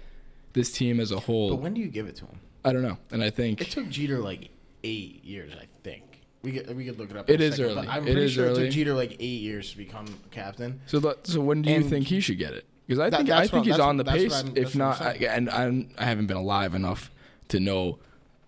[0.53, 2.39] this team as a whole, But when do you give it to him?
[2.65, 4.49] I don't know, and I think It took Jeter like
[4.83, 6.03] eight years, I think.
[6.41, 7.29] We could we could look it up.
[7.29, 7.87] It a second, early.
[7.87, 10.79] I'm It pretty is sure it took Jeter like eight years to become captain.
[10.85, 12.65] So, that- so when do you And- think he should get it?
[12.87, 14.23] Because I That- think I think what- he's on the pace.
[14.23, 17.11] if that's what I'm not, I, and I'm, I haven't been alive enough
[17.49, 17.99] to know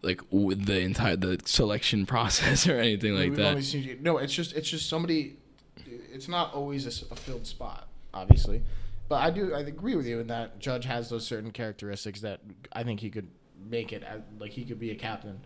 [0.03, 3.61] like with the entire the selection process or anything like that.
[3.63, 5.35] seen- no, it's just it's just somebody.
[6.13, 8.61] It's not always a filled spot, obviously,
[9.09, 12.39] but I do I agree with you in that Judge has those certain characteristics that
[12.71, 13.27] I think he could
[13.69, 14.03] make it
[14.39, 15.39] like he could be a captain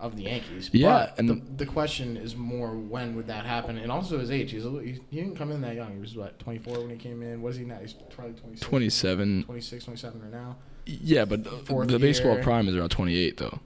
[0.00, 0.70] of the Yankees.
[0.72, 4.30] Yeah, but and- the, the question is more when would that happen, and also his
[4.30, 4.50] age.
[4.50, 5.92] He's a little, he, he didn't come in that young.
[5.94, 7.42] He was what 24 when he came in.
[7.42, 7.78] What is he now?
[7.80, 9.44] He's probably 26, 27.
[9.44, 10.56] 26, 27 right now.
[10.86, 13.60] Yeah, but Fourth the baseball prime is around 28 though.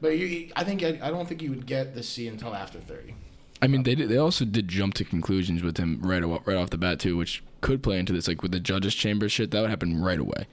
[0.00, 2.78] But you, I think I, I don't think you would get the C until after
[2.78, 3.14] 30.
[3.62, 6.56] I mean, they did, they also did jump to conclusions with him right awa- right
[6.56, 8.28] off the bat too, which could play into this.
[8.28, 10.46] Like with the judges' chamber shit, that would happen right away.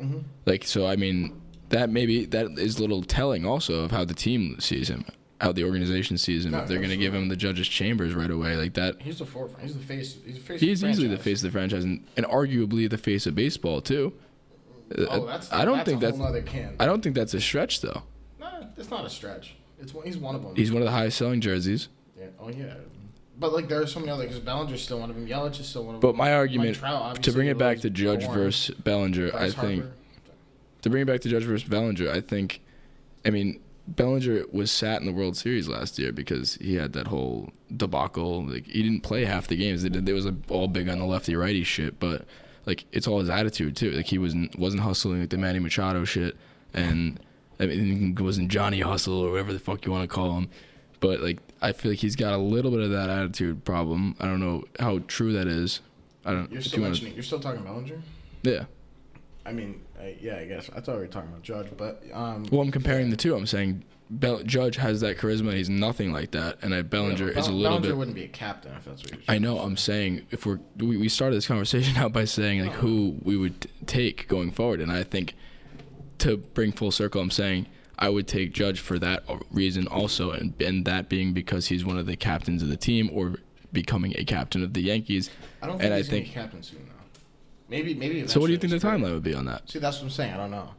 [0.00, 0.18] Mm-hmm.
[0.44, 4.14] Like so, I mean, that maybe that is a little telling also of how the
[4.14, 5.04] team sees him.
[5.40, 6.52] how the organization sees him.
[6.52, 9.18] No, if they're going to give him the judges' chambers right away, like that, He's
[9.18, 9.62] the forefront.
[9.62, 10.16] He's the face.
[10.24, 10.60] He's the face.
[10.60, 13.34] he's of the easily the face of the franchise and, and arguably the face of
[13.34, 14.12] baseball too.
[14.96, 15.52] Oh, uh, that's.
[15.52, 16.16] I don't that's think a that's.
[16.16, 16.76] whole nother can.
[16.78, 18.02] I don't think that's a stretch though.
[18.38, 19.54] Nah, it's not a stretch.
[19.80, 20.54] It's one- he's one of them.
[20.54, 21.88] He's one of the highest selling jerseys.
[22.18, 22.26] yeah.
[22.40, 22.74] Oh yeah.
[23.38, 25.26] But like there are so many other because Bellinger's still one of them.
[25.26, 26.08] Yelich is still one of them.
[26.08, 29.92] But my argument Trout, to bring it back to Judge versus Bellinger, I think Harper.
[30.82, 32.60] To bring it back to Judge versus Bellinger, I think,
[33.24, 37.06] I mean, Bellinger was sat in the World Series last year because he had that
[37.06, 38.44] whole debacle.
[38.44, 39.84] Like he didn't play half the games.
[39.84, 42.24] It, it was all big on the lefty righty shit, but
[42.66, 43.92] like it's all his attitude too.
[43.92, 46.36] Like he wasn't wasn't hustling like the Manny Machado shit,
[46.74, 47.20] and
[47.60, 50.48] I mean it wasn't Johnny Hustle or whatever the fuck you want to call him.
[50.98, 54.16] But like I feel like he's got a little bit of that attitude problem.
[54.18, 55.80] I don't know how true that is.
[56.24, 56.50] I don't.
[56.50, 57.14] You're still you wanna- mentioning.
[57.14, 58.02] You're still talking Bellinger.
[58.42, 58.64] yeah.
[59.44, 62.46] I mean, I, yeah, I guess I thought we were talking about Judge, but um.
[62.50, 63.34] Well, I'm comparing the two.
[63.34, 65.52] I'm saying Bell- Judge has that charisma.
[65.54, 67.82] He's nothing like that, and I Bellinger Bell- is a little bit.
[67.82, 67.96] Bellinger bit.
[67.98, 69.22] wouldn't be a captain if that's what you're.
[69.28, 69.58] I know.
[69.58, 73.36] I'm saying if we're we, we started this conversation out by saying like who we
[73.36, 75.34] would t- take going forward, and I think
[76.18, 77.66] to bring full circle, I'm saying
[77.98, 81.98] I would take Judge for that reason also, and and that being because he's one
[81.98, 83.36] of the captains of the team or
[83.72, 85.30] becoming a captain of the Yankees.
[85.60, 86.85] I don't think and I he's gonna think be captain soon
[87.68, 88.26] Maybe, maybe.
[88.28, 88.40] so.
[88.40, 89.68] What do you think the timeline would be on that?
[89.68, 90.32] See, that's what I'm saying.
[90.34, 90.70] I don't know,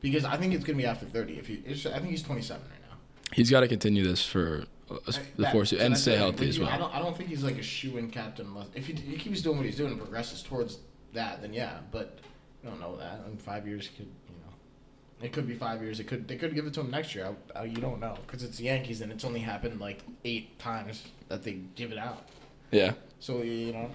[0.00, 1.34] because I think it's gonna be after 30.
[1.38, 2.96] If he, it's, I think he's 27 right now.
[3.32, 6.58] He's got to continue this for uh, the That- force so and stay healthy as
[6.58, 6.78] you- I well.
[6.88, 8.46] don't, I don't think he's like a shoe-in captain.
[8.46, 10.78] Unless, if he, he keeps doing what he's doing and progresses towards
[11.12, 11.78] that, then yeah.
[11.90, 12.20] But
[12.64, 13.20] I don't know that.
[13.30, 15.26] In five years, could you know?
[15.26, 15.98] It could be five years.
[15.98, 16.28] It could.
[16.28, 17.34] They could give it to him next year.
[17.56, 20.56] I, I, you don't know because it's the Yankees and it's only happened like eight
[20.60, 22.28] times that they give it out.
[22.70, 22.92] Yeah.
[23.18, 23.90] So you know.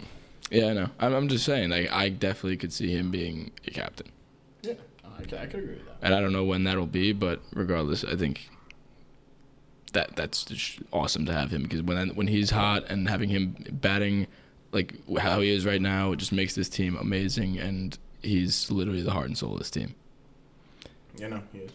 [0.52, 0.90] Yeah, I know.
[1.00, 4.08] I'm, I'm just saying, like, I definitely could see him being a captain.
[4.62, 4.74] Yeah,
[5.18, 5.96] I, could- I could agree with that.
[6.04, 8.50] And I don't know when that'll be, but regardless, I think
[9.94, 13.56] that that's just awesome to have him because when when he's hot and having him
[13.72, 14.26] batting
[14.72, 19.02] like how he is right now, it just makes this team amazing, and he's literally
[19.02, 19.96] the heart and soul of this team.
[21.20, 21.72] You know, he is.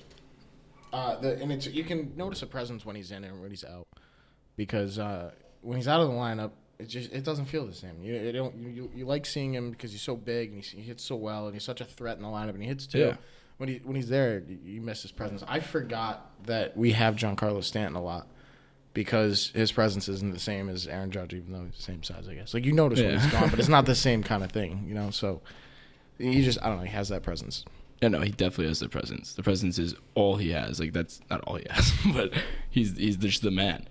[0.92, 3.64] Uh, the, and it's you can notice a presence when he's in and when he's
[3.64, 3.86] out,
[4.56, 8.02] because uh, when he's out of the lineup, it just it doesn't feel the same.
[8.02, 10.82] You, you don't you, you, like seeing him because he's so big and he, he
[10.82, 12.98] hits so well and he's such a threat in the lineup and he hits too.
[12.98, 13.16] Yeah.
[13.56, 15.42] When he when he's there, you, miss his presence.
[15.48, 18.28] I forgot that we have Giancarlo Stanton a lot.
[18.92, 22.28] Because his presence isn't the same as Aaron Judge, even though he's the same size,
[22.30, 22.54] I guess.
[22.54, 24.94] Like you notice when he's gone, but it's not the same kind of thing, you
[24.94, 25.10] know.
[25.10, 25.42] So
[26.16, 27.66] he just, I don't know, he has that presence.
[28.00, 29.34] Yeah, no, he definitely has the presence.
[29.34, 30.80] The presence is all he has.
[30.80, 32.32] Like that's not all he has, but
[32.70, 33.86] he's he's just the man.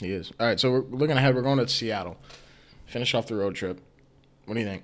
[0.00, 0.32] He is.
[0.40, 1.34] All right, so we're looking ahead.
[1.34, 2.16] We're going to Seattle.
[2.86, 3.80] Finish off the road trip.
[4.46, 4.82] What do you think?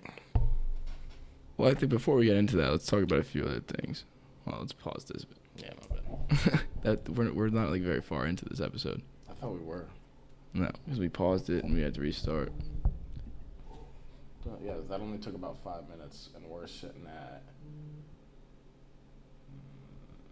[1.57, 4.05] Well, I think before we get into that, let's talk about a few other things.
[4.45, 5.25] Well, let's pause this.
[5.57, 6.61] Yeah, my bad.
[6.83, 9.01] that we're we're not like very far into this episode.
[9.29, 9.87] I thought we were.
[10.53, 12.53] No, because we paused it and we had to restart.
[14.63, 17.43] Yeah, that only took about five minutes, and we're sitting at.
[17.67, 17.99] mm,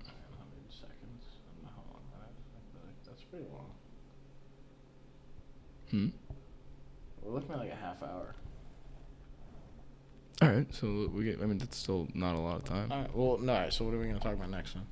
[0.06, 1.24] 100 seconds.
[1.34, 2.46] I don't know how long that is.
[2.54, 3.73] I feel like That's pretty long.
[5.94, 6.08] Hmm.
[7.22, 8.34] We're looking at like a half hour.
[10.42, 11.40] All right, so we get.
[11.40, 12.90] I mean, that's still not a lot of time.
[12.90, 13.14] All right.
[13.14, 13.54] Well, no.
[13.54, 14.86] All right, so what are we going to talk about next then?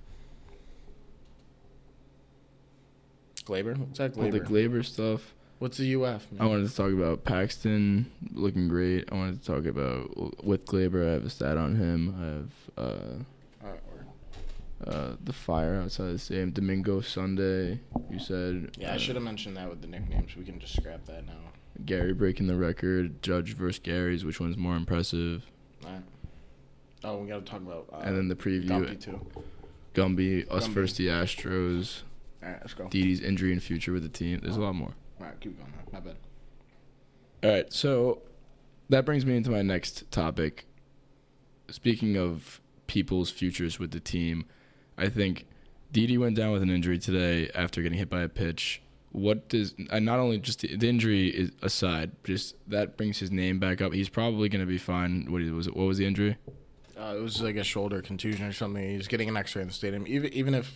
[3.45, 3.77] Gleyber?
[3.77, 4.25] What's that Gleyber?
[4.25, 4.69] All the Gleyber?
[4.71, 5.35] Gleyber stuff.
[5.59, 6.29] What's the UF?
[6.38, 9.09] I wanted to talk about Paxton looking great.
[9.11, 11.09] I wanted to talk about with Gleyber.
[11.09, 12.15] I have a stat on him.
[12.79, 13.25] I have uh, All right, word.
[14.87, 16.51] Uh, the fire outside the stadium.
[16.51, 17.81] Domingo Sunday.
[18.11, 18.77] You said.
[18.79, 20.37] Yeah, I uh, should have mentioned that with the nicknames.
[20.37, 21.33] We can just scrap that now.
[21.85, 23.23] Gary breaking the record.
[23.23, 24.25] Judge versus Gary's.
[24.25, 25.45] Which one's more impressive?
[25.85, 26.03] All right.
[27.05, 27.87] Oh, we got to talk about.
[27.92, 28.68] Uh, and then the preview.
[28.68, 29.21] Gumpy too.
[29.95, 30.73] Gumby, us Gumby.
[30.73, 32.03] versus the Astros.
[32.42, 32.85] All right, let's go.
[32.85, 34.40] Didi's injury and future with the team.
[34.42, 34.95] There's a lot more.
[35.21, 35.73] All right, keep going.
[35.92, 36.16] My bad.
[37.45, 38.23] All right, so
[38.88, 40.66] that brings me into my next topic.
[41.71, 44.47] Speaking of people's futures with the team,
[45.03, 45.47] I think
[45.91, 48.81] Didi went down with an injury today after getting hit by a pitch.
[49.11, 53.31] What does and not only just the, the injury is aside, just that brings his
[53.31, 53.93] name back up.
[53.93, 55.27] He's probably going to be fine.
[55.31, 55.77] What was it?
[55.77, 56.38] What was the injury?
[56.99, 58.83] Uh, it was like a shoulder contusion or something.
[58.83, 60.07] He's getting an X-ray in the stadium.
[60.07, 60.73] Even even if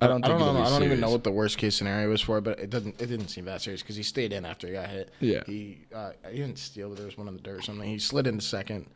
[0.00, 0.60] I don't I don't know.
[0.60, 3.00] I don't even know what the worst case scenario was for, but it doesn't.
[3.00, 5.10] It didn't seem that serious because he stayed in after he got hit.
[5.20, 5.44] Yeah.
[5.46, 7.88] He uh, he didn't steal, but there was one in the dirt or something.
[7.88, 8.86] He slid into second.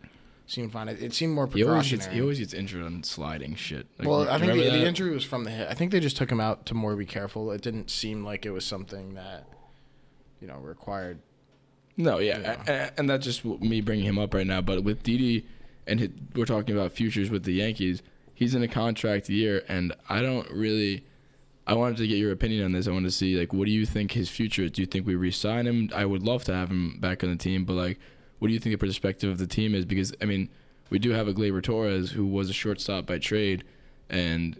[0.46, 0.88] Seemed fine.
[0.88, 1.98] It, it seemed more He always precautionary.
[2.06, 3.86] gets he always gets injured on sliding shit.
[3.98, 4.88] Like, well, do I you think the, remember the that?
[4.88, 5.68] injury was from the hit.
[5.68, 7.50] I think they just took him out to more be careful.
[7.52, 9.46] It didn't seem like it was something that,
[10.40, 11.20] you know, required.
[11.96, 14.60] No, yeah, a- a- and that's just me bringing him up right now.
[14.60, 15.46] But with Didi,
[15.86, 18.02] and we're talking about futures with the Yankees.
[18.34, 21.04] He's in a contract year, and I don't really
[21.66, 22.88] I wanted to get your opinion on this.
[22.88, 24.72] I wanted to see like what do you think his future is?
[24.72, 25.90] Do you think we re-sign him?
[25.94, 28.00] I would love to have him back on the team, but like,
[28.42, 29.84] what do you think the perspective of the team is?
[29.84, 30.48] Because I mean,
[30.90, 33.62] we do have a Gleyber Torres who was a shortstop by trade,
[34.10, 34.58] and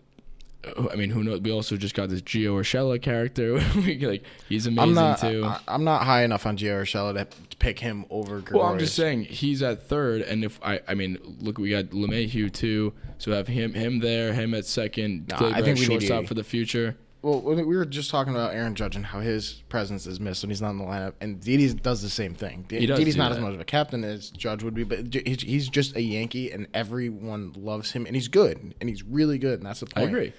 [0.65, 1.41] uh, I mean, who knows?
[1.41, 3.59] We also just got this Gio Urshela character.
[4.07, 5.19] like he's amazing I'm not.
[5.19, 5.45] too.
[5.45, 8.39] I, I'm not high enough on Gio Urshela to pick him over.
[8.39, 8.53] Gregorius.
[8.53, 11.87] Well, I'm just saying he's at third, and if I, I mean, look, we got
[11.87, 15.87] LeMahieu too, so have him, him there, him at second, Nah, I think we need
[15.87, 16.27] shortstop Edie.
[16.29, 16.97] for the future.
[17.23, 20.51] Well, we were just talking about Aaron Judge and how his presence is missed when
[20.51, 22.65] he's not in the lineup, and Didi does the same thing.
[22.67, 23.37] Didi's not that.
[23.37, 26.51] as much of a captain as Judge would be, but he's- he's just a Yankee,
[26.51, 30.07] and everyone loves him, and he's good, and he's really good, and that's the point.
[30.07, 30.33] I agree.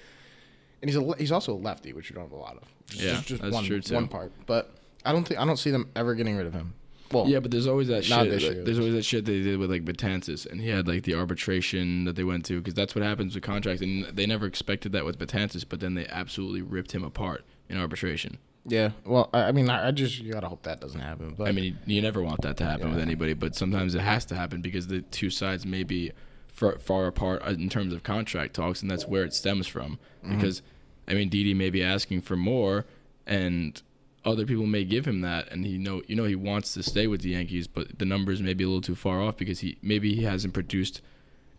[0.82, 2.68] And he's a he's also a lefty, which you don't have a lot of.
[2.90, 3.94] Just, Yeah, just, just that's one, true, too.
[3.94, 4.74] one part, but
[5.06, 6.74] I don't think I don't see them ever getting rid of him.
[7.14, 8.30] Well, Yeah, but there's always that Not shit.
[8.30, 10.86] this like, year, there's always that shit they did with like Betances, and he had
[10.88, 14.26] like the arbitration that they went to because that's what happens with contracts, and they
[14.26, 18.38] never expected that with Betances, but then they absolutely ripped him apart in arbitration.
[18.66, 18.90] yeah.
[19.04, 21.34] Well, I, I mean, I, just you gotta hope that doesn't happen.
[21.36, 24.24] But I mean, you never want that to happen with anybody, but sometimes it has
[24.26, 26.12] to happen because the two sides may be
[26.48, 29.98] far, far apart uh, in terms of contract talks, and that's where it stems from.
[30.24, 30.36] Mm-hmm.
[30.36, 30.62] Because,
[31.08, 32.86] I mean, Didi may be asking for more,
[33.26, 33.80] and
[34.24, 37.06] other people may give him that, and he know you know he wants to stay
[37.06, 39.78] with the Yankees, but the numbers may be a little too far off because he
[39.82, 41.00] maybe he hasn't produced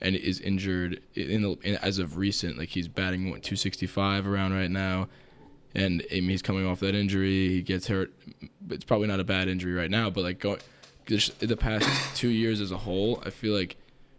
[0.02, 2.58] and is injured in, the, in as of recent.
[2.58, 5.08] Like he's batting what 265 around right now
[5.76, 7.50] and I mean, he's coming off that injury.
[7.50, 8.14] He gets hurt.
[8.70, 10.60] It's probably not a bad injury right now, but like going
[11.06, 13.76] the past two years as a whole, I feel like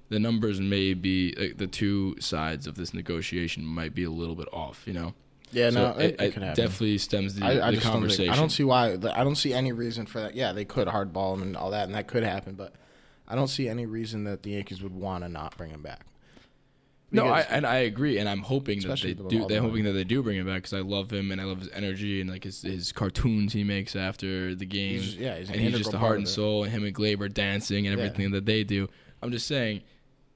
[0.09, 4.37] the numbers may be like, the two sides of this negotiation might be a little
[4.37, 4.87] bit off.
[4.87, 5.15] You know.
[5.53, 6.55] Yeah, So no, it, it, it it happen.
[6.55, 8.25] definitely stems the, I, I the just don't, conversation.
[8.27, 8.93] think, I don't see why.
[8.93, 10.35] I don't see any reason for that.
[10.35, 12.55] Yeah, they could hardball him and all that, and that could happen.
[12.55, 12.75] But
[13.29, 16.05] I don't see any reason that the Yankees would want to not bring him back.
[17.13, 19.47] No, I, and I agree, and I'm hoping that they with do.
[19.47, 21.61] They're hoping that they do bring him back because I love him and I love
[21.61, 25.01] his energy and like his, his cartoons he makes after the game.
[25.01, 26.95] He's- yeah, he's an and he's just integral the heart and soul, and him and
[26.95, 28.05] Gleyber dancing and Yeah.
[28.07, 28.89] everything that they do.
[29.23, 29.83] I'm just saying,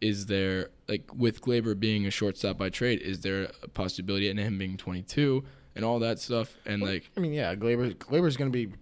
[0.01, 4.37] is there like with Gleyber being a shortstop by trade, is there a possibility in
[4.39, 5.45] him being 22
[5.77, 8.73] and all that stuff and like I mean, yeah, Gleyber Gleyber's going to be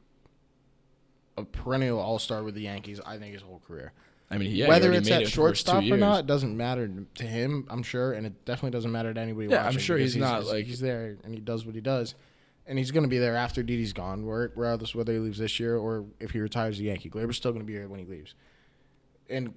[1.37, 3.01] a perennial All Star with the Yankees.
[3.05, 3.93] I think his whole career.
[4.31, 6.27] I mean, yeah, he Whether it's at it for the first two shortstop or not
[6.27, 7.67] doesn't matter to him.
[7.71, 9.49] I'm sure, and it definitely doesn't matter to anybody.
[9.49, 12.15] Yeah, I'm sure because he's not, like- he's there and he does what he does,
[12.67, 15.77] and he's going to be there after Didi's gone, regardless whether he leaves this year
[15.77, 17.09] or if he retires the Yankee.
[17.09, 18.35] Gleyber's still going to be here when he leaves,
[19.31, 19.55] and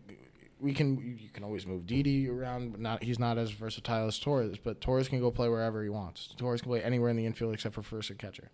[0.61, 4.19] we can you can always move Didi around, but not he's not as versatile as
[4.19, 4.57] Torres.
[4.63, 6.33] But Torres can go play wherever he wants.
[6.37, 8.49] Torres can play anywhere in the infield except for first and catcher.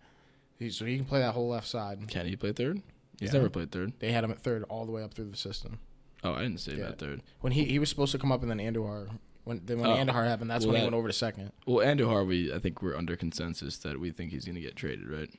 [0.58, 2.08] He, so he can play that whole left side.
[2.08, 2.82] Can he play third?
[3.20, 3.38] He's Yeah.
[3.38, 3.92] never played third.
[4.00, 5.78] They had him at third all the way up through the system.
[6.24, 6.86] Oh, I didn't say Yeah.
[6.86, 7.22] about third.
[7.40, 9.08] When he, he was supposed to come up and then Andujar
[9.44, 9.96] when then when Oh.
[9.96, 11.52] Andujar happened, that's Well, when he that- went over to second.
[11.66, 14.76] Well, Andujar, we I think we're under consensus that we think he's going to get
[14.76, 15.30] traded, right?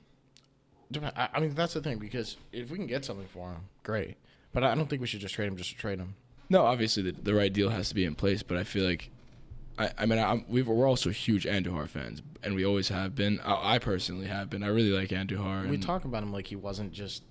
[1.16, 4.18] I, I mean that's the thing because if we can get something for him, great.
[4.54, 6.16] But I don't think we should just trade him just to trade him.
[6.50, 9.12] No, obviously the, the right deal has to be in place, but I feel like,
[9.78, 13.40] I, I mean, I'm, we've, we're also huge Andujar fans, and we always have been.
[13.42, 14.64] I, I personally have been.
[14.64, 15.68] I really like Andujar.
[15.68, 17.24] We and talk about him like he wasn't just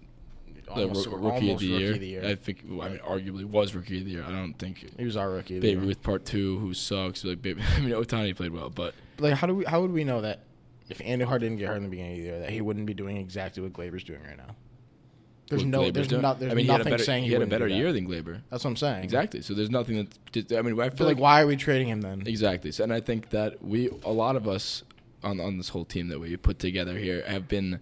[0.75, 1.93] the almost, roo- rookie, of the, rookie year.
[1.93, 2.25] of the year.
[2.25, 2.63] I think.
[2.67, 4.25] well, I mean, arguably was rookie of the year.
[4.27, 5.59] I don't think he was our rookie.
[5.59, 5.79] Of year.
[5.79, 7.25] Ruth Part Two, who sucks.
[7.25, 10.05] Like, baby, I mean, Ohtani played well, but Like how do we how would we
[10.05, 10.41] know that
[10.89, 12.95] if Andujar didn't get hurt in the beginning of the year that he wouldn't be
[12.95, 14.55] doing exactly what Gleyber's doing right now?
[15.49, 17.43] There's no Gleyber's there's not there's I mean, he nothing better, saying he he, had
[17.43, 18.41] a better year than Gleyber.
[18.51, 19.05] That's what I'm saying.
[19.05, 19.41] Exactly.
[19.43, 20.53] So there's nothing that.
[20.53, 22.23] I mean, I feel But like, like why are we trading him then?
[22.27, 22.71] Exactly.
[22.71, 24.83] So, and I think that we, a lot of us
[25.23, 27.81] on on this whole team that we put together here, have been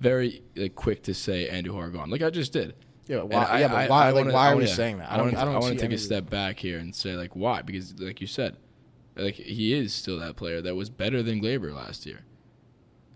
[0.00, 2.10] very like, quick to say Andujar gone.
[2.10, 2.74] Like I just did.
[3.06, 4.06] Yeah, And why, yeah, but why?
[4.10, 5.12] like, wanna- why I are we wanna- saying that?
[5.12, 5.22] I to.
[5.22, 5.54] I don't.
[5.54, 7.62] I want to take a step back here and say like why?
[7.62, 8.56] Because like you said,
[9.16, 12.20] like he is still that player that was better than Gleyber last year.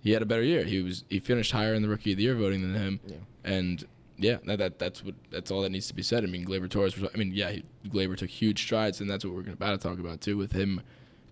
[0.03, 0.65] He had a better year.
[0.65, 3.17] He was he finished higher in the rookie of the year voting than him, Yeah.
[3.45, 3.85] and
[4.17, 6.25] yeah, that, that that's what that's all that needs to be said.
[6.25, 6.99] I mean, Gleyber Torres.
[6.99, 9.89] Was, I mean, yeah, he, Gleyber took huge strides, and that's what we're about to
[9.89, 10.81] talk about too, with him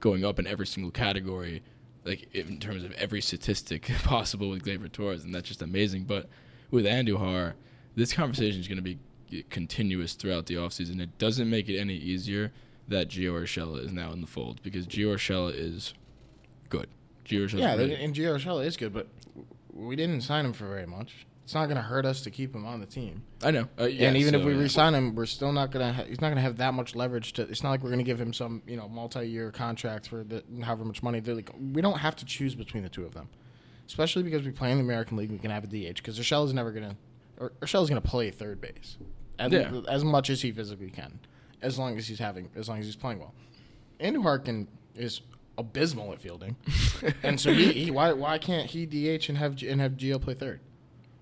[0.01, 1.63] going up in every single category,
[2.05, 6.05] like in terms of every statistic possible with Gleyber Torres, and that's just amazing.
[6.05, 6.29] But
[6.71, 7.55] with Andujar,
[7.95, 8.99] this conversation is going to be
[9.51, 11.01] continuous throughout the offseason.
[11.01, 12.53] It doesn't make it any easier
[12.87, 15.93] that Gio Urshela is now in the fold because Gio Urshela is
[16.71, 16.89] good.
[17.29, 19.09] Gio Yeah, and Gio Urshela is good, but
[19.73, 21.27] we didn't sign him for very much.
[21.45, 23.23] It's not going to hurt us to keep him on the team.
[23.43, 23.69] I know.
[23.81, 24.61] Uh, yeah, and even if we yeah.
[24.61, 25.93] re-sign him, we're still not going to.
[25.95, 27.43] Ha- he's not going to have that much leverage to.
[27.43, 30.45] It's not like we're going to give him some, you know, multi-year contract for the,
[30.63, 31.21] however much money.
[31.21, 33.31] They're like, we don't have to choose between the two of them,
[33.87, 35.31] especially because we play in the American League.
[35.31, 36.97] We can have a DH because Urshela's never going to.
[37.41, 38.99] Or is going to play third base,
[39.39, 39.81] as, Yeah.
[39.89, 41.19] as much as he physically can,
[41.63, 43.33] as long as he's having, as long as he's playing well.
[44.01, 45.23] Andujar Harkin is
[45.59, 46.57] abysmal at fielding,
[47.23, 50.21] and so he, he why why can't he DH and have G- and have Gio
[50.21, 50.61] play third?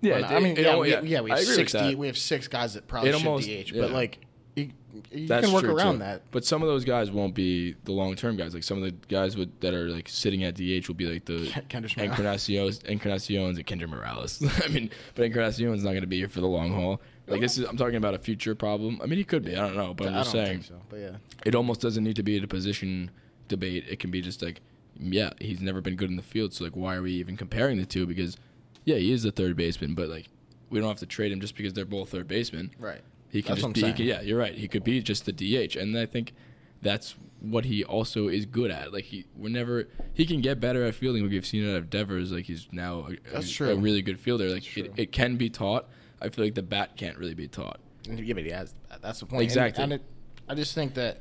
[0.03, 1.73] Yeah, Well, uh, I mean, it- yeah, it- we, yeah, we have six.
[1.73, 3.81] D, we have six guys that probably It should almost- DH, yeah.
[3.83, 4.19] but like
[4.55, 4.71] you,
[5.13, 5.99] you can work around too.
[6.01, 6.23] that.
[6.31, 8.55] But some of those guys won't be the long term guys.
[8.55, 11.39] Like some of the guys that are like sitting at DH will be like the
[11.69, 14.43] Encarnaciones, Encarnaciones, and Kendrys Morales.
[14.65, 17.01] I mean, but Encarnaciones not going to be here for the long haul.
[17.27, 19.01] Like this is, I'm talking about a future problem.
[19.03, 19.57] I mean, he could be.
[19.57, 20.81] I don't know, but I'm I just saying so.
[20.89, 21.11] But yeah,
[21.45, 23.11] it almost doesn't need to be at a position
[23.49, 23.85] debate.
[23.89, 24.61] It can be just like,
[24.99, 27.79] yeah, he's never been good in the field, so like, why are we even comparing
[27.79, 28.07] the two?
[28.07, 28.37] Because,
[28.85, 30.29] yeah, he is the third baseman, but like,
[30.71, 32.71] we don't have to trade him just because they're both third basemen.
[32.79, 33.01] right.
[33.29, 33.83] He what just be.
[33.83, 34.55] he could- yeah, you're right.
[34.55, 36.33] He could be just the DH, and I think
[36.81, 38.93] that's what he also is good at.
[38.93, 42.33] Like he, whenever he can get better at fielding, like we've seen it at Devers.
[42.33, 43.71] Like he's now a, That's a, true.
[43.71, 44.49] a really good fielder.
[44.49, 45.87] Like it, it can be taught.
[46.23, 47.79] I feel like the bat can't really be taught.
[48.09, 48.73] Yeah, but he has.
[49.03, 49.41] That's the point.
[49.43, 49.85] And- Exactly.
[49.85, 50.03] And, it,
[50.49, 51.21] I just think that,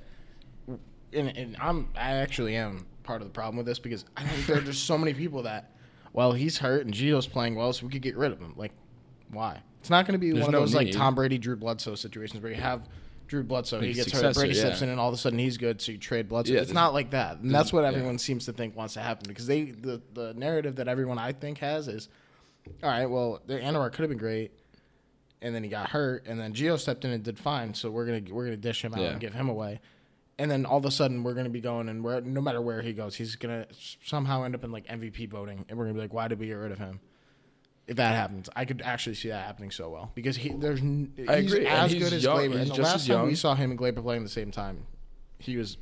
[1.14, 4.48] and, and I'm I actually am part of the problem with this because I think
[4.48, 5.72] there, there's so many people that,
[6.14, 8.54] well, he's hurt and Gio's playing well, so we could get rid of him.
[8.56, 8.72] Like,
[9.32, 9.62] why?
[9.80, 10.92] It's not going to be There's one of no those like.
[10.92, 12.88] Tom Brady, Drew Bledsoe situations where you have.
[13.28, 14.36] Drew Bledsoe, he gets hurt.
[14.36, 14.86] Brady steps yeah.
[14.86, 15.82] in, and all of a sudden he's good.
[15.82, 16.54] So you trade Bledsoe.
[16.54, 17.88] Yeah, it's not like that, and that's what yeah.
[17.88, 21.32] everyone seems to think wants to happen because they the, the narrative that everyone I
[21.32, 22.08] think has is,
[22.84, 24.52] all right, well, the Andujar could have been great,
[25.42, 27.74] and then he got hurt, and then Gio stepped in and did fine.
[27.74, 29.08] So we're gonna we're gonna dish him out Yeah.
[29.10, 29.80] and give him away,
[30.38, 32.94] and then all of a sudden we're gonna be going and no matter where he
[32.94, 33.66] goes, he's gonna
[34.04, 36.48] somehow end up in like MVP voting, and we're gonna be like, why did we
[36.48, 37.00] get rid of him?
[37.88, 41.42] If that happens, I could actually see that happening so well because he there's I
[41.42, 42.52] he's agree, as he's good as young- Gleyber.
[42.54, 44.32] he's And the just last as time we saw him and Gleyber playing at the
[44.34, 44.86] same time,
[45.40, 45.78] he was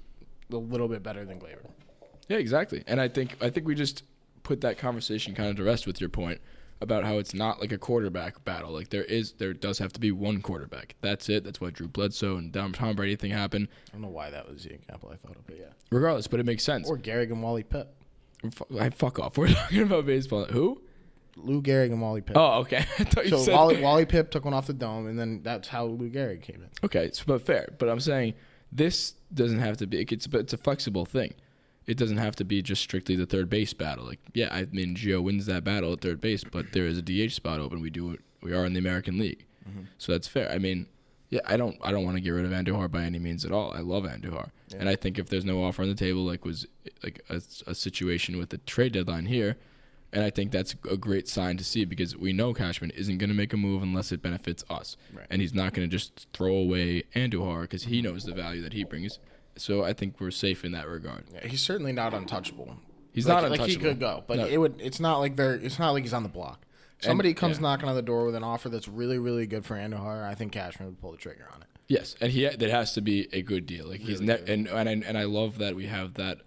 [0.51, 1.65] a little bit better than Gleyber.
[2.27, 2.83] Yeah, exactly.
[2.87, 4.03] And I think I think we just
[4.43, 6.41] put that conversation kind of to rest with your point
[6.83, 8.71] about how it's not like a quarterback battle.
[8.71, 10.95] Like there is, there does have to be one quarterback.
[11.01, 11.43] That's it.
[11.43, 13.69] That's why Drew Bledsoe and Tom Brady thing happened.
[13.89, 15.65] I don't know why that was the example I thought of, but yeah.
[15.91, 16.87] Regardless, but it makes sense.
[16.89, 17.63] Or Gehrig and Wally.
[17.63, 19.37] Fu- I fuck off.
[19.37, 20.45] We're talking about baseball.
[20.45, 20.81] Who?
[21.35, 22.33] Lou Gehrig and Wally Pipp.
[22.35, 22.77] Oh, okay.
[22.99, 23.51] I thought you so.
[23.51, 26.57] Wally, Wally Pipp took one off the dome, and then that's how Lou Gehrig came
[26.57, 26.69] in.
[26.83, 27.69] Okay, so, but fair.
[27.79, 28.33] But I'm saying
[28.71, 30.01] this doesn't have to be.
[30.01, 31.33] It's but it's a flexible thing.
[31.85, 34.05] It doesn't have to be just strictly the third base battle.
[34.05, 37.01] Like, yeah, I mean, Gio wins that battle at third base, but there is a
[37.01, 37.81] DH spot open.
[37.81, 38.21] We do it.
[38.41, 39.83] We are in the American League, mm-hmm.
[39.97, 40.51] so that's fair.
[40.51, 40.87] I mean,
[41.29, 41.77] yeah, I don't.
[41.81, 43.73] I don't want to get rid of Andujar by any means at all.
[43.73, 46.67] I love Andujar, and I think if there's no offer on the table, like was
[47.03, 49.57] like a, a situation with the trade deadline here.
[50.13, 53.31] And I think that's a great sign to see because we know Cashman isn't going
[53.31, 54.95] to make a move unless it benefits us.
[55.11, 55.25] Right.
[55.31, 58.13] And he's not going to just throw away Andujar because he mm-hmm.
[58.13, 59.17] knows the value that he brings.
[59.55, 61.25] So I think we're safe in that regard.
[61.33, 62.75] Yeah, he's certainly not untouchable.
[63.13, 64.47] He's like, not like he could go, but No.
[64.47, 64.81] it would.
[64.81, 65.53] It's not like they're.
[65.55, 66.65] It's not like he's on the block.
[66.99, 67.63] Somebody comes yeah.
[67.63, 70.53] knocking on the door with an offer that's really, really good for Andujar, I think
[70.53, 71.67] Cashman would pull the trigger on it.
[71.87, 73.87] Yes, and he that has to be a good deal.
[73.87, 74.49] Like he's Really ne- good.
[74.49, 76.39] and and I, and I love that we have that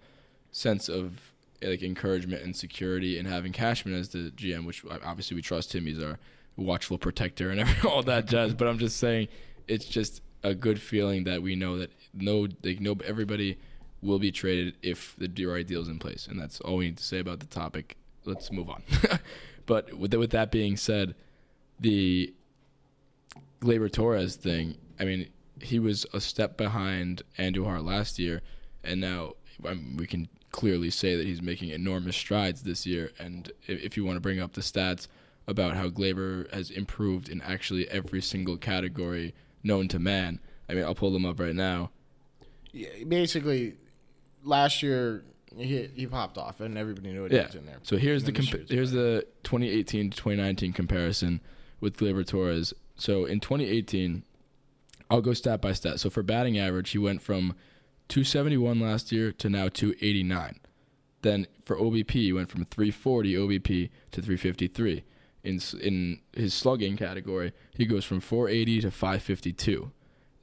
[0.51, 1.19] sense of
[1.61, 5.73] like encouragement and security and having Cashman as the GM, which uh, obviously we trust
[5.75, 5.85] him.
[5.85, 6.17] He's our
[6.55, 8.53] watchful protector and every, all that jazz.
[8.55, 9.27] But I'm just saying,
[9.67, 13.57] it's just a good feeling that we know that no, like no, everybody
[14.01, 16.97] will be traded if the right deal is in place, and that's all we need
[16.97, 17.97] to say about the topic.
[18.25, 18.83] Let's move on.
[19.65, 21.15] but with with that being said,
[21.79, 22.33] the
[23.61, 25.29] Gleyber Torres thing, I mean,
[25.61, 28.41] he was a step behind Andujar last year,
[28.83, 29.33] and now
[29.65, 33.11] I mean, we can clearly say that he's making enormous strides this year.
[33.19, 35.07] And if, if you want to bring up the stats
[35.47, 39.33] about how Gleyber has improved in actually every single category
[39.63, 40.39] known to man,
[40.69, 41.91] I mean, I'll pull them up right now.
[42.71, 43.75] Yeah, basically,
[44.43, 45.23] last year
[45.57, 47.45] he he popped off, and everybody knew it Yeah.
[47.47, 47.79] was in there.
[47.83, 51.41] So here's the compa- here's the 2018 to 2019 comparison
[51.79, 52.73] with Gleyber Torres.
[52.95, 54.23] So in 2018,
[55.09, 55.99] I'll go stat by stat.
[55.99, 57.55] So for batting average, he went from
[58.09, 60.59] 271 last year to now 289.
[61.21, 65.03] Then for OBP, he went from 340 OBP to 353.
[65.47, 69.91] In in his slugging category, he goes from 480 to 552.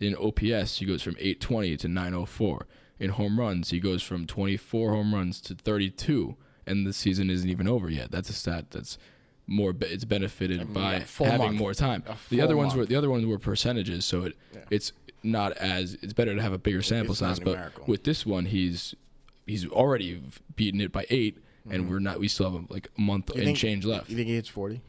[0.00, 2.66] In OPS, he goes from 820 to 904.
[3.00, 6.36] In home runs, he goes from 24 home runs to 32,
[6.66, 8.10] and the season isn't even over yet.
[8.10, 8.96] That's a stat that's
[9.46, 9.72] more.
[9.72, 11.58] Be- it's benefited by a full having month.
[11.58, 12.02] more time.
[12.30, 14.36] The other full ones were the other ones were percentages, so it
[14.70, 14.92] it's
[15.22, 17.40] not as it's better to have a bigger sample It's size.
[17.40, 18.94] But with this one, he's
[19.46, 20.22] he's already
[20.56, 21.38] beaten it by 8
[21.70, 22.18] and we're not.
[22.20, 23.38] We still have like a month Mm-hmm.
[23.38, 24.08] You and think- change left.
[24.10, 24.80] You think he hits forty?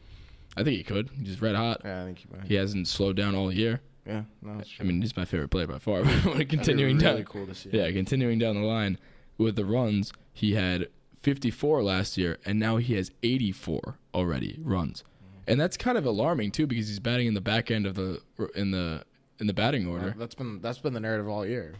[0.56, 1.10] I think he could.
[1.22, 1.82] He's red hot.
[1.84, 2.46] Yeah, I think he might.
[2.46, 3.80] He hasn't slowed down all year.
[4.06, 6.02] Yeah, no, that's I mean, he's my favorite player by far.
[6.44, 7.70] continuing really down, cool to see.
[7.72, 8.98] yeah, continuing down the line
[9.36, 10.88] with the runs, he had
[11.22, 15.50] 54 last year, and now he has 84 already runs, mm-hmm.
[15.50, 18.22] and that's kind of alarming too because he's batting in the back end of the
[18.54, 19.02] in the
[19.40, 20.14] in the batting order.
[20.16, 21.74] that's been that's been the narrative all year.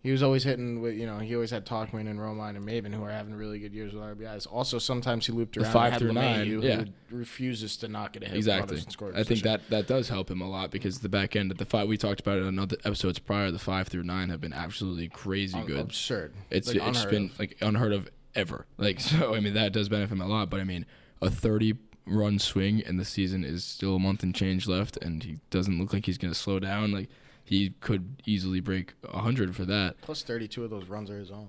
[0.00, 2.94] He was always hitting with, you know, he always had Tauchman and Romine and Maybin
[2.94, 4.46] who are having really good years with RBIs.
[4.50, 6.76] Also, sometimes he looped around the five through nine, LeMahieu, yeah.
[6.76, 8.32] who refuses to not get a hit.
[8.32, 8.80] with Exactly.
[9.16, 11.64] I think that that does help him a lot because the back end of the
[11.64, 13.50] five we talked about it in other episodes prior.
[13.50, 15.80] The five through nine have been absolutely crazy good.
[15.80, 16.32] absurd.
[16.48, 17.38] It's Like, it's been of.
[17.40, 18.66] like unheard of ever.
[18.76, 20.48] Like so, I mean that does benefit him a lot.
[20.48, 20.86] But I mean,
[21.20, 21.74] a thirty
[22.06, 25.78] run swing and the season is still a month and change left, and he doesn't
[25.78, 26.92] look like he's going to slow down.
[26.92, 27.08] Like
[27.48, 30.00] he could easily break hundred for that.
[30.02, 31.48] plus 32 of those runs are his own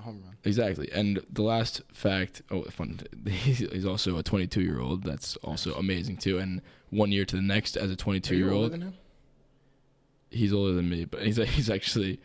[0.00, 0.36] home run.
[0.44, 0.88] Exactly.
[0.92, 3.00] And the last fact, oh, fun.
[3.26, 5.02] He's also a 22 year old.
[5.02, 6.38] That's also amazing too.
[6.38, 6.60] And
[6.90, 8.94] one year to the next as a 22 Are you year older old, than him?
[10.30, 12.20] he's older than me, but he's he's actually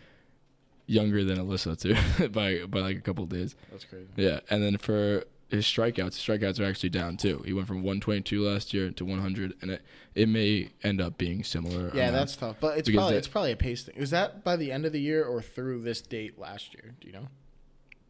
[0.88, 3.56] younger than Alyssa too by by like a couple of days.
[3.72, 4.08] That's crazy.
[4.16, 7.42] Yeah, and then for his strikeouts, his strikeouts are actually down too.
[7.46, 9.82] He went from 122 last year to 100, and it
[10.16, 11.92] it may end up being similar.
[11.94, 12.58] Yeah, that's tough.
[12.60, 13.96] But it's probably that- it's probably a pace thing.
[13.96, 16.96] Is that by the end of the year or through this date last year?
[17.02, 17.28] Do you know?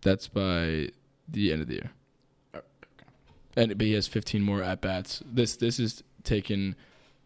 [0.02, 0.90] that's by
[1.28, 1.92] the end of the year.
[2.54, 2.62] Oh,
[3.58, 5.22] And but he has 15 more at bats.
[5.26, 6.76] This this is taken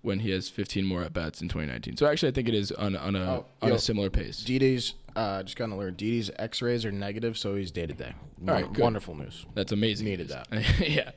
[0.03, 1.97] when he has 15 more at bats in 2019.
[1.97, 4.43] So actually, I think it is on on a Oh, on yo, a similar pace.
[4.43, 5.97] Didi's uh, just got an alert.
[5.97, 8.13] Didi's X-rays are negative, so he's day to day.
[8.47, 8.81] All right, good.
[8.83, 9.45] Wonderful news.
[9.55, 10.05] That's amazing.
[10.05, 10.47] Needed that.
[10.79, 11.11] yeah.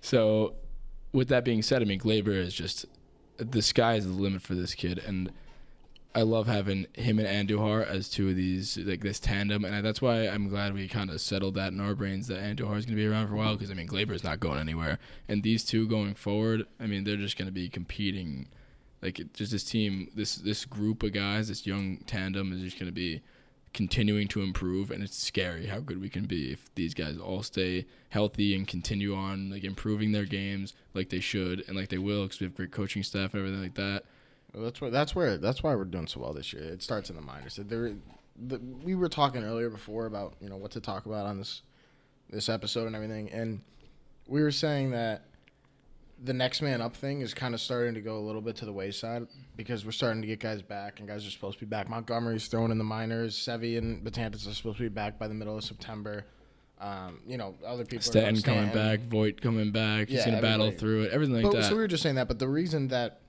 [0.00, 0.54] So,
[1.12, 2.86] with that being said, I mean, Gleyber is just
[3.38, 5.32] the sky is the limit for this kid, and
[6.14, 10.00] I love having him and Andujar as two of these like this tandem, and that's
[10.00, 12.96] why I'm glad we kind of settled that in our brains that Andujar is going
[12.96, 14.98] to be around for a while because I mean Gleyber is not going anywhere,
[15.28, 18.48] and these two going forward, I mean they're just going to be competing.
[19.00, 22.90] Like just this team, this this group of guys, this young tandem is just going
[22.90, 23.22] to be
[23.74, 27.42] continuing to improve and it's scary how good we can be if these guys all
[27.42, 31.98] stay healthy and continue on like improving their games like they should and like they
[31.98, 34.04] will because we have great coaching staff and everything like that
[34.54, 36.62] Well, that's where that's where that's why we're doing so well this year.
[36.62, 37.58] It starts in the minors.
[37.62, 37.94] There,
[38.36, 41.62] the, we were talking earlier before about you know what to talk about on this
[42.30, 43.60] this episode and everything, and
[44.26, 45.24] we were saying that
[46.24, 48.64] the next man up thing is kind of starting to go a little bit to
[48.64, 49.26] the wayside
[49.56, 51.88] because we're starting to get guys back, and guys are supposed to be back.
[51.88, 53.36] Montgomery's thrown in the minors.
[53.36, 56.24] Sevy and Betances are supposed to be back by the middle of September.
[56.80, 57.98] Um, you know, other people.
[57.98, 61.54] are Stanton coming back Voit coming back he's gonna battle through it everything like But,
[61.54, 63.20] that So we were just saying that, but the reason that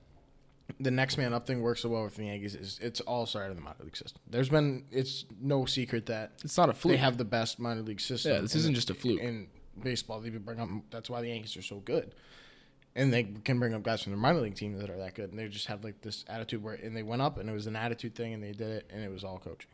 [0.80, 3.50] the next man up thing works so well with the Yankees is it's all started
[3.50, 4.20] in the minor league system.
[4.28, 7.82] There's been it's no secret that it's not a fluke they have the best minor
[7.82, 8.32] league system.
[8.32, 9.20] Yeah, this isn't just a fluke.
[9.20, 9.48] in
[9.80, 10.20] baseball.
[10.20, 12.14] They bring up that's why the Yankees are so good,
[12.96, 15.30] and they can bring up guys from the minor league team that are that good,
[15.30, 17.66] and they just have like this attitude where and they went up and it was
[17.66, 19.70] an attitude thing and they did it and it was all coaching.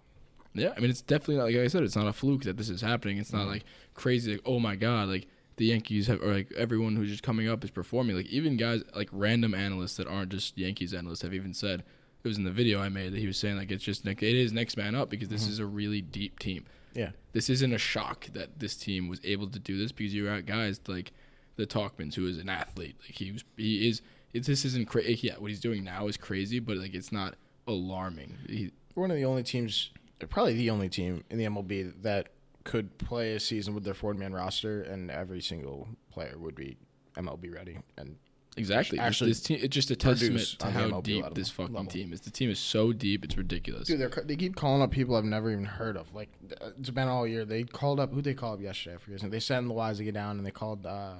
[0.54, 2.68] Yeah, I mean it's definitely not, like I said, it's not a fluke that this
[2.70, 3.18] is happening.
[3.18, 3.38] It's Mm-hmm.
[3.38, 4.32] not like crazy.
[4.32, 7.64] Like oh my god, like the Yankees have or like everyone who's just coming up
[7.64, 8.16] is performing.
[8.16, 11.80] Like even guys like random analysts that aren't just Yankees analysts have even said
[12.24, 14.22] it was in the video I made that he was saying like it's just like
[14.22, 15.52] it is next man up because this Mm-hmm.
[15.52, 16.64] is a really deep team.
[16.94, 20.24] Yeah, This isn't a shock that this team was able to do this because you
[20.24, 21.12] got guys like
[21.56, 22.96] the Tauchmans who is an athlete.
[23.02, 24.00] Like he was, he is.
[24.32, 25.26] It, this isn't crazy.
[25.26, 27.34] Yeah, what he's doing now is crazy, but like it's not
[27.66, 28.36] alarming.
[28.48, 29.90] He, we're one of the only teams,
[30.30, 32.28] probably the only team in the MLB that
[32.66, 36.76] could play a season with their forward man roster, and every single player would be
[37.16, 37.78] MLB ready.
[37.96, 38.16] And
[38.58, 38.96] Exactly.
[38.96, 41.74] This, actually this team, it's just a testament to how MLB deep level- this fucking
[41.74, 41.90] level.
[41.90, 42.22] team is.
[42.22, 43.86] The team is so deep, it's ridiculous.
[43.86, 46.14] dude, they're, keep calling up people I've never even heard of.
[46.14, 46.30] Like
[46.78, 47.44] it's been all year.
[47.44, 48.96] They called up who they called up yesterday.
[48.96, 49.30] I forget.
[49.30, 50.86] They sent Loaisiga down, and they called.
[50.86, 51.16] uh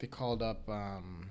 [0.00, 0.66] They called up.
[0.68, 1.30] um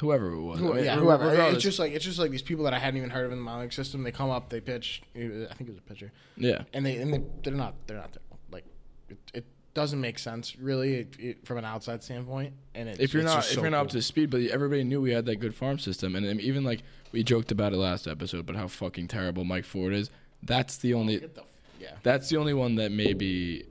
[0.00, 0.60] whoever it was.
[0.60, 1.28] who, I mean, yeah, whoever.
[1.28, 3.32] regardless- It's just like it's just like these people that I hadn't even heard of
[3.32, 4.02] in the minor league system.
[4.02, 5.02] They come up, they pitch.
[5.14, 6.12] I think it was a pitcher.
[6.36, 6.62] yeah.
[6.72, 8.38] and they and they, they're not they're not terrible.
[8.50, 8.64] Like
[9.08, 12.54] it, it doesn't make sense really it, it, from an outside standpoint.
[12.74, 15.00] And it's, If you're not if so you're not up to speed, but everybody knew
[15.00, 16.82] we had that good farm system, and even like
[17.12, 20.10] we joked about it last episode, but how fucking terrible Mike Ford is.
[20.42, 21.20] That's the oh, only.
[21.20, 21.42] Get the
[21.80, 23.64] yeah, That's the only one that may be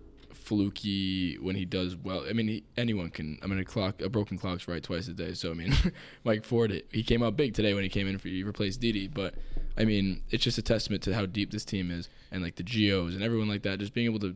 [0.43, 2.25] fluky when he does well.
[2.27, 3.39] I mean, he, anyone can.
[3.41, 5.33] I mean, a clock, a broken clock's right twice a day.
[5.33, 5.73] So I mean,
[6.23, 9.07] Mike Ford, he came out big today when he came in for he replaced Didi.
[9.07, 9.35] But
[9.77, 12.63] I mean, it's just a testament to how deep this team is, and like the
[12.63, 14.35] Geos and everyone like that, just being able to.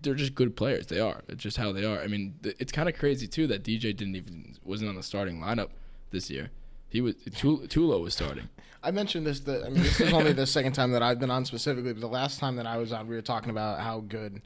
[0.00, 0.86] They're just good players.
[0.86, 1.22] They are.
[1.28, 2.00] It's just how they are.
[2.00, 5.02] I mean, th- it's kind of crazy too that DJ didn't even wasn't on the
[5.02, 5.68] starting lineup
[6.12, 6.50] this year.
[6.88, 8.48] He was Tulo was starting.
[8.82, 9.40] I mentioned this.
[9.40, 12.00] That I mean, this is only the second time that I've been on specifically, but
[12.00, 14.42] the last time that I was on, we were talking about how good,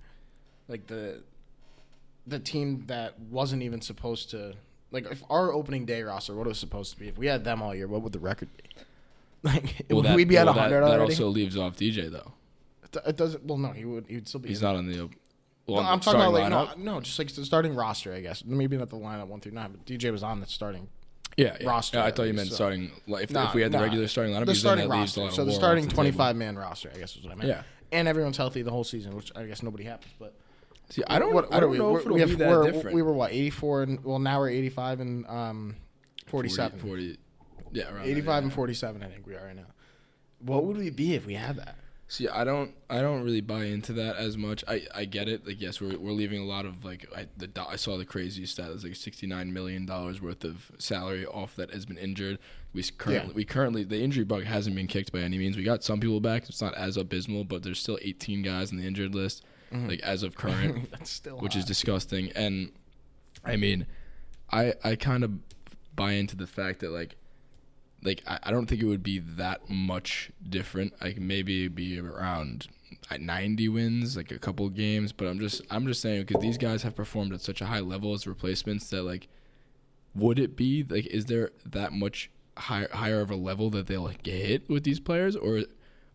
[0.70, 1.22] like the,
[2.26, 4.54] the team that wasn't even supposed to,
[4.90, 7.44] like if our opening day roster, what it was supposed to be, if we had
[7.44, 8.62] them all year, what would the record be?
[9.42, 11.12] Like Well, would that, we be at well, that- hundred that, already?
[11.14, 12.32] also leaves off DJ though.
[12.84, 13.42] It it doesn't.
[13.44, 14.04] Well, no, he would.
[14.06, 14.50] He would still be.
[14.50, 15.08] He's not on the.
[15.66, 16.76] Well, No, I'm talking about like lineup.
[16.76, 18.44] no, no, just like the starting roster, I guess.
[18.44, 20.88] Maybe not the lineup one through nine, but DJ was on the starting.
[21.38, 21.68] Yeah, yeah.
[21.70, 21.96] roster.
[21.98, 22.90] Yeah, I at thought you meant so- starting.
[23.06, 23.84] Like, if, Nah, if we had the nah.
[23.84, 25.36] regular starting lineup, the starting that leaves a roster.
[25.36, 26.02] So the starting the table.
[26.02, 27.48] 25 man roster, I guess is what I meant.
[27.48, 27.62] Yeah.
[27.92, 30.12] And everyone's healthy the whole season, which I guess nobody happens.
[30.18, 30.34] But
[30.90, 31.32] See, I don't.
[31.32, 31.78] What, I don't we?
[31.78, 32.94] know if it'll we have, be that we're, different.
[32.96, 35.76] We were what 84 and well now we're 85 and um
[36.26, 36.78] 47.
[36.80, 37.18] 40, 40
[37.72, 39.66] yeah, around 85 there, and 47 I think we are right now.
[40.40, 41.76] What would we be if we had that?
[42.08, 44.64] See, I don't, I don't really buy into that as much.
[44.66, 45.46] I, I get it.
[45.46, 48.46] Like, yes, we're, we're leaving a lot of like, I, the I saw the crazy
[48.46, 48.72] stat.
[48.72, 52.40] It's like sixty nine million dollars worth of salary off that has been injured.
[52.72, 53.36] We currently, Yeah.
[53.36, 55.56] we currently, the injury bug hasn't been kicked by any means.
[55.56, 56.48] We got some people back.
[56.48, 59.88] It's not as abysmal, but there's still eighteen guys on the injured list, Mm-hmm.
[59.88, 60.90] like as of current.
[60.92, 62.32] That's still which is disgusting.
[62.34, 62.72] And
[63.44, 63.86] I mean,
[64.50, 65.32] I I kind of
[65.94, 67.16] buy into the fact that like
[68.02, 70.94] like I, I don't think it would be that much different.
[71.00, 72.68] Like maybe it'd be around
[73.10, 75.12] at 90 wins, like a couple games.
[75.12, 77.80] But I'm just I'm just saying because these guys have performed at such a high
[77.80, 79.28] level as replacements that like
[80.14, 84.02] would it be like is there that much higher higher of a level that they'll
[84.02, 85.62] like, get hit with these players or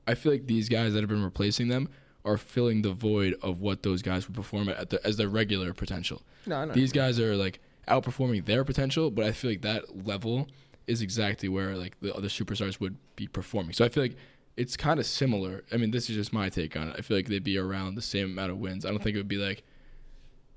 [0.05, 1.89] I feel like these guys that have been replacing them
[2.26, 5.73] are filling the void of what those guys would perform at the, as their regular
[5.73, 6.21] potential.
[6.45, 6.73] No, know.
[6.73, 10.47] These guys are like outperforming their potential, but I feel like that level
[10.88, 13.73] is exactly where like the other superstars would be performing.
[13.73, 14.15] So I feel like
[14.57, 15.63] it's kind of similar.
[15.71, 16.95] I mean, this is just my take on it.
[16.97, 18.86] I feel like they'd be around the same amount of wins.
[18.86, 19.63] I don't think it would be like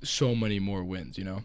[0.02, 1.42] so many more wins, you know?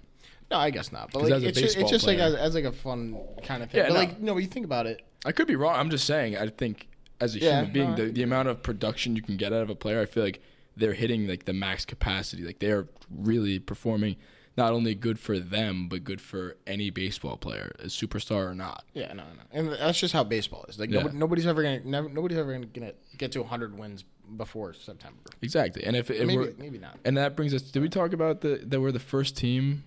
[0.52, 1.12] No, I guess not.
[1.12, 3.80] But like, it's, just, it's just like as, as like a fun kind of thing.
[3.80, 4.00] Yeah, but no.
[4.00, 5.02] like no, you think about it.
[5.26, 5.76] I could be wrong.
[5.76, 6.38] I'm just saying.
[6.38, 6.88] I think
[7.20, 9.62] as a Yeah, human being, no, the, the amount of production you can get out
[9.62, 10.42] of a player, I feel like
[10.76, 12.44] they're hitting like the max capacity.
[12.44, 14.16] Like they're really performing
[14.56, 18.84] not only good for them, but good for any baseball player, a superstar or not.
[18.94, 20.78] Yeah, no, no, and that's just how baseball is.
[20.80, 21.00] Like Yeah.
[21.00, 24.04] nobody, nobody's ever gonna never, nobody's ever gonna get to 100 wins
[24.38, 25.18] before September.
[25.42, 25.84] Exactly.
[25.84, 26.98] And if, if Maybe we're, maybe not.
[27.04, 27.62] and that brings us.
[27.64, 29.84] Did we talk about the that we're the first team?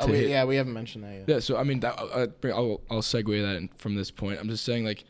[0.00, 1.24] Oh, we, yeah, we haven't mentioned that yet.
[1.28, 4.38] Yeah, so I mean, that, uh, I'll, I'll I'll segue that from this point.
[4.40, 5.02] I'm just saying, like,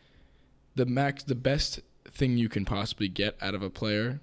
[0.79, 4.21] the max, the best thing you can possibly get out of a player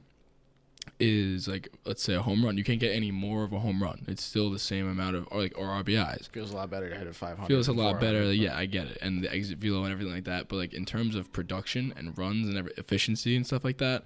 [1.00, 2.58] is like, let's say a home run.
[2.58, 4.06] You can't get any more of a home run.
[4.08, 6.30] It's still the same amount of or like or RBIs.
[6.30, 7.48] Feels a lot better to hit at 500.
[7.48, 8.26] Feels a lot better.
[8.26, 10.48] Like, yeah, I get it, and the exit velo and everything like that.
[10.48, 14.06] But like in terms of production and runs and every, efficiency and stuff like that,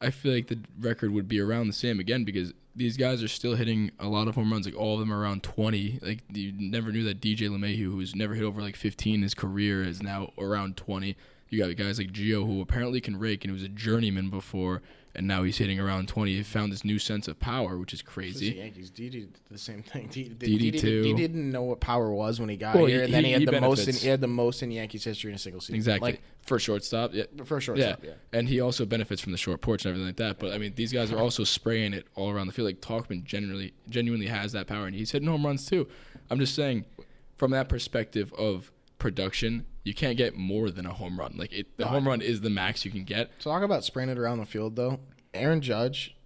[0.00, 3.28] I feel like the record would be around the same again because these guys are
[3.28, 4.64] still hitting a lot of home runs.
[4.64, 5.98] Like all of them are around 20.
[6.00, 9.34] Like you never knew that DJ LeMahieu, who's never hit over like 15 in his
[9.34, 11.16] career, is now around 20.
[11.48, 14.82] You got guys like Gio, who apparently can rake and he was a journeyman before,
[15.14, 16.34] and now he's hitting around 20.
[16.34, 18.46] He found this new sense of power, which is It's the crazy.
[18.56, 18.90] Yankees.
[18.90, 20.08] Didi did the same thing.
[20.08, 21.02] Didi, Didi Didi, too.
[21.04, 23.28] Didi didn't know what power was when he got Well, here, he- and then he,
[23.28, 23.86] he- had he the most.
[23.86, 25.76] In, he had the most in Yankees history in a single season.
[25.76, 26.10] Exactly.
[26.12, 27.24] Like for shortstop, yeah.
[27.44, 28.10] for shortstop, Yeah.
[28.10, 28.38] yeah.
[28.38, 30.38] and he also benefits from the short porch and everything like that.
[30.40, 32.66] But I mean, these guys are also spraying it all around the field.
[32.66, 35.86] Like Tauchman generally, genuinely has that power, and he's hitting home runs too.
[36.28, 36.84] I'm just saying,
[37.36, 41.34] from that perspective of production, you can't get more than a home run.
[41.36, 43.38] Like it, the No, home run is the max you can get.
[43.40, 44.98] Talk about spraying it around the field, though.
[45.32, 46.16] Aaron Judge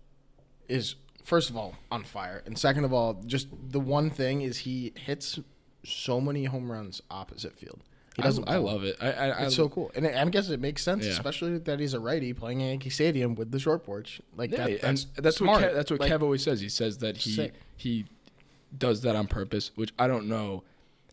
[0.69, 0.95] is
[1.25, 4.93] first of all on fire, and second of all, just the one thing is he
[4.97, 5.39] hits
[5.85, 7.81] so many home runs opposite field.
[8.17, 8.49] He I, doesn't.
[8.49, 8.73] I blow.
[8.73, 8.97] love it.
[9.01, 11.13] I, I, It's I so cool, and I guess it makes sense, Yeah.
[11.13, 14.21] especially that he's a righty playing at Yankee Stadium with the short porch.
[14.37, 15.61] Like Yeah, that, that's that's smart.
[15.63, 16.61] what Kev, that's what Like, Kev always says.
[16.61, 17.55] He says that he Sick.
[17.77, 18.07] he
[18.77, 20.65] does that on purpose, which I don't know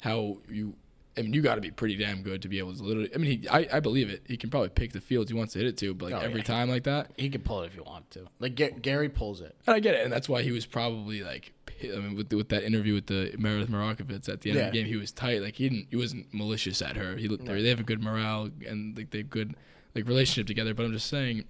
[0.01, 0.73] how you.
[1.17, 3.09] I mean, you got to be pretty damn good to be able to literally.
[3.13, 4.23] I mean, he, I I believe it.
[4.27, 6.25] He can probably pick the fields he wants to hit it to, but like Oh,
[6.25, 6.45] every yeah.
[6.45, 8.27] time like that, He could pull it if you want to.
[8.39, 9.55] Like Ga- Gary pulls it.
[9.65, 12.31] And I get it, and that's why he was probably like, pi- I mean, with
[12.33, 14.69] with that interview with the Meredith Marakovits at the end of Yeah.
[14.71, 15.41] the game, he was tight.
[15.41, 17.15] Like he didn't, he wasn't malicious at her.
[17.17, 19.55] He they they have a good morale and like they have good
[19.95, 20.73] like relationship together.
[20.73, 21.45] But I'm just saying,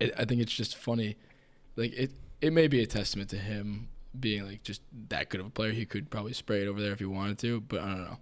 [0.00, 1.16] it, I think it's just funny.
[1.76, 2.10] Like it,
[2.40, 5.72] it may be a testament to him being like just that good of a player.
[5.72, 8.18] He could probably spray it over there if he wanted to, but I don't know.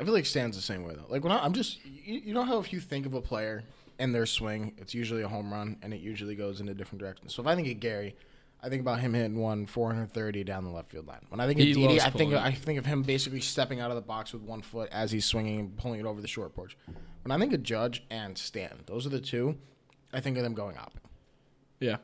[0.00, 1.04] I feel like Stan's the same way though.
[1.08, 3.62] Like when I, I'm just, you, you know how if you think of a player
[3.98, 7.00] and their swing, it's usually a home run, and it usually goes in a different
[7.00, 7.28] direction.
[7.28, 8.16] So if I think of Gary,
[8.62, 11.20] I think about him hitting one 430 down the left field line.
[11.28, 12.34] When I think of Didi, I think.
[12.34, 15.24] I think of him basically stepping out of the box with one foot as he's
[15.24, 16.76] swinging and pulling it over the short porch.
[17.22, 19.56] When I think of Judge and Stan, those are the two.
[20.12, 20.98] I think of them going up.
[21.78, 21.96] Yeah,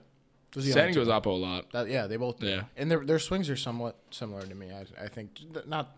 [0.53, 1.73] Those are the Stan goes up a lot.
[1.73, 2.47] That, yeah, they both do.
[2.47, 2.63] Yeah.
[2.77, 4.71] And their their swings are somewhat similar to me.
[4.71, 5.97] I, I think not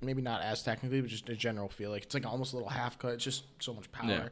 [0.00, 1.90] maybe not as technically, but just a general feel.
[1.90, 3.14] Like it's like almost a little half cut.
[3.14, 4.10] It's just so much power.
[4.10, 4.28] Yeah.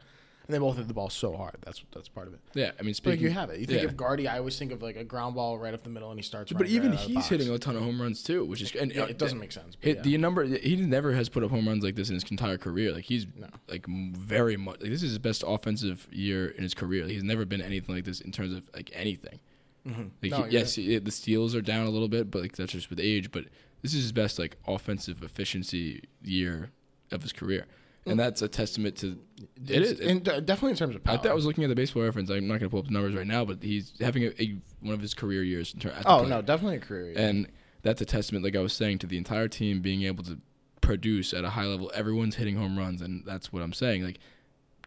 [0.46, 1.56] And they both hit the ball so hard.
[1.60, 2.40] That's that's part of it.
[2.54, 3.60] Yeah, I mean, speaking, like you have it.
[3.60, 3.88] You think yeah.
[3.88, 6.18] of Gardy, I always think of like a ground ball right up the middle, and
[6.18, 6.50] he starts.
[6.54, 8.62] But even right out of the he's hitting a ton of home runs too, which
[8.62, 10.02] is and Yeah, it doesn't make sense, Hit yeah.
[10.02, 12.92] the number he never has put up home runs like this in his entire career.
[12.92, 13.26] Like he's
[13.68, 17.06] like very much like this is his best offensive year in his career.
[17.06, 19.40] He's never been anything like this in terms of like anything.
[19.86, 20.28] Mm-hmm.
[20.30, 22.88] No, he- yes, he- the steals are down a little bit, but like that's just
[22.88, 23.30] with age.
[23.30, 23.44] But
[23.82, 26.70] this is his best like offensive efficiency year
[27.10, 27.66] of his career,
[28.06, 29.18] and that's a testament to.
[29.66, 30.00] It is.
[30.00, 31.20] And uh, definitely in terms of power.
[31.24, 32.30] I I was looking at the baseball reference.
[32.30, 34.56] I'm not going to pull up the numbers right now, but he's having a, a
[34.80, 35.72] one of his career years.
[35.74, 37.10] In ter- Oh no, definitely a career.
[37.10, 37.14] year.
[37.18, 37.48] and
[37.82, 40.38] that's a testament, like I was saying, to the entire team being able to
[40.80, 41.90] produce at a high level.
[41.94, 44.02] Everyone's hitting home runs, and that's what I'm saying.
[44.04, 44.18] Like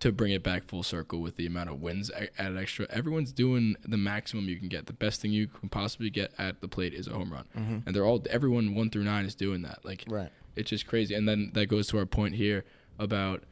[0.01, 3.75] to bring it back full circle with the amount of wins added extra, everyone's doing
[3.87, 4.87] the maximum you can get.
[4.87, 7.77] The best thing you can possibly get at the plate is a home run, mm-hmm.
[7.85, 9.79] and they're all everyone one through nine is doing that.
[9.85, 10.29] Like Right.
[10.55, 11.15] it's just crazy.
[11.15, 12.65] And then that goes to our point here
[12.99, 13.43] about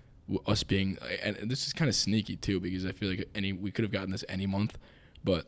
[0.45, 3.72] us being, and this is kind of sneaky too, because I feel like any we
[3.72, 4.78] could have gotten this any month,
[5.24, 5.45] but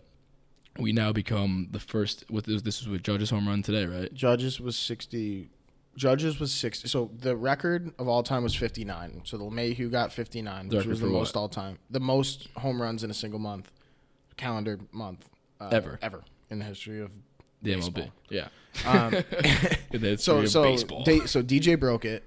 [0.80, 2.30] we now become the first.
[2.30, 4.14] With this, this was with Judge's home run today, right?
[4.14, 5.50] Judges was sixty.
[5.96, 6.88] Judges was sixty.
[6.88, 9.22] So the record of all time was fifty nine.
[9.26, 11.20] So the LeMahieu got fifty nine, which record was the for what?
[11.20, 13.72] most all time, the most home runs in a single month,
[14.38, 15.28] calendar month,
[15.60, 16.00] uh, Ever.
[16.02, 17.12] ever in the history of
[17.62, 18.06] The Baseball.
[18.06, 18.12] MLB.
[18.30, 18.48] Yeah.
[18.86, 19.12] Um,
[19.92, 21.04] That's so real so baseball.
[21.04, 22.24] D- so DJ broke it,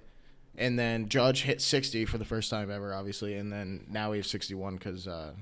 [0.59, 4.19] and then Judge hit sixty for the first time ever, obviously, and then now we
[4.19, 5.33] have sixty one because uh,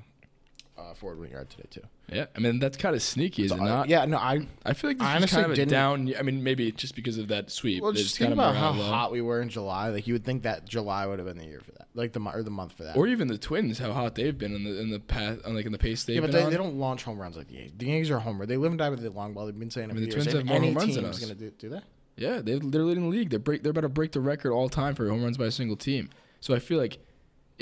[0.78, 1.82] uh, Ford Wingard today too.
[2.10, 2.26] yeah.
[2.34, 3.88] I mean, that's kind of sneaky, is it not?
[3.88, 6.14] yeah, no, I I feel like this I is honestly kind of a didn't- down.
[6.18, 7.82] I mean, maybe just because of that sweep.
[7.82, 8.92] Well, it's just think kind of about how morale low.
[8.92, 9.90] hot we were in July.
[9.90, 12.20] Like you would think that July would have been the year for that, like the
[12.20, 12.96] mo- or the month for that.
[12.96, 15.66] Or even the Twins, how hot they've been in the in the path, on like
[15.66, 16.50] in the pace they've yeah, but been they, on.
[16.50, 17.72] they don't launch home runs like the Yankees.
[17.76, 18.46] The Yankees are homer.
[18.46, 19.46] They live and die with the long ball.
[19.46, 20.24] They've been saying it for mean, the years.
[20.24, 21.18] Twins And have more any home runs team's than us.
[21.20, 21.84] gonna do, do that.
[22.16, 23.30] Yeah, they, they're leading the league.
[23.30, 23.62] They're break.
[23.62, 26.10] They're about to break the record all time for home runs by a single team.
[26.40, 26.98] So I feel like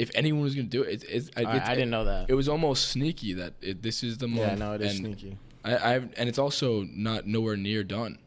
[0.01, 2.05] if anyone was going to do it, it's, it's, I, I- it's- I didn't know
[2.07, 2.31] that.
[2.31, 4.41] It was almost sneaky that it, this is the month.
[4.41, 5.37] Yeah, no, it is and sneaky.
[5.65, 8.19] I, I and it's also not nowhere near done.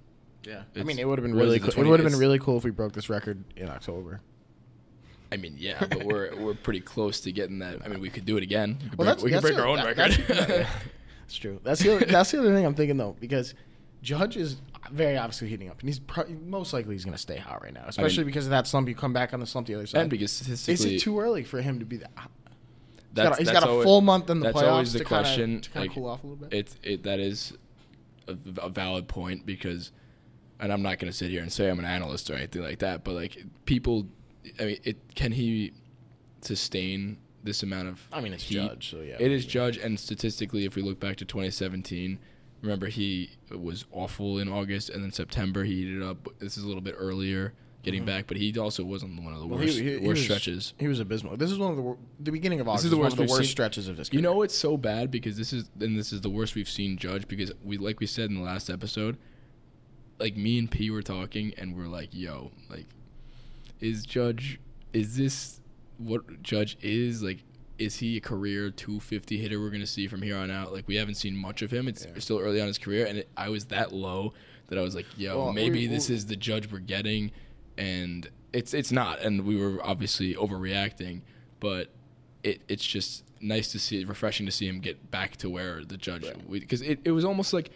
[0.43, 1.71] Yeah, I mean, it would have been really it, cool.
[1.71, 4.21] 20 It would have been really cool if we broke this record in October.
[5.31, 7.79] I mean, yeah, but we're we're pretty close to getting that.
[7.83, 8.77] I mean, we could do it again.
[8.83, 10.25] We could Well, break, that's we could break our own that- record.
[10.27, 10.69] That's, yeah,
[11.21, 11.59] that's true.
[11.63, 13.55] That's the other, that's the other thing I'm thinking though, because
[14.03, 14.57] Judge is
[14.91, 17.73] very obviously heating up, and he's pro- most likely he's going to stay hot right
[17.73, 18.87] now, especially because of that slump.
[18.89, 20.01] You come back on the slump the other side.
[20.01, 22.11] and because statistically, is it too early for him to be that?
[23.13, 24.93] that's, got a- he's that's got a always- full month in the that's playoffs always
[24.93, 25.61] the to kinda- question.
[25.61, 26.53] to kinda like, cool off a little bit?
[26.57, 27.53] It it that is
[28.27, 29.91] a, a valid point because,
[30.59, 32.79] and I'm not going to sit here and say I'm an analyst or anything like
[32.79, 34.07] that, but like people,
[34.59, 35.73] I mean, it can he
[36.41, 38.07] sustain this amount of?
[38.11, 38.55] I mean, it's heat?
[38.55, 39.17] Judge, so yeah.
[39.19, 42.19] It is Judge, and statistically, if we look back to 2017,
[42.63, 46.27] remember he was awful in August, and then September he heated up.
[46.39, 47.53] This is a little bit earlier
[47.83, 49.49] getting back, but he also wasn't one of the Mm-hmm.
[49.55, 50.73] Well, worst he- he worst was- stretches.
[50.79, 51.35] He was abysmal.
[51.35, 52.83] This is one of the wor- the beginning of August.
[52.83, 54.07] This is the one of the worst seen- stretches of this.
[54.09, 54.19] Game.
[54.19, 56.97] You know it's so bad because this is and this is the worst we've seen
[56.97, 59.17] Judge because we like we said in the last episode,
[60.17, 62.85] like me and P were talking and we're like, yo, like,
[63.81, 64.59] is Judge
[64.93, 65.59] is this
[65.97, 67.39] what Judge is like?
[67.85, 70.73] Is he a career 250 hitter we're gonna see from here on out?
[70.73, 71.87] Like we haven't seen much of him.
[71.87, 74.33] It's still early on in his career, and it, I was that low
[74.67, 77.31] that I was like, yo, Well, maybe we- this we- is the Judge we're getting,
[77.77, 81.21] and it's it's not, and we were obviously overreacting,
[81.59, 81.89] but
[82.43, 85.97] it it's just nice to see, refreshing to see him get back to where the
[85.97, 87.71] judge because it, it was almost like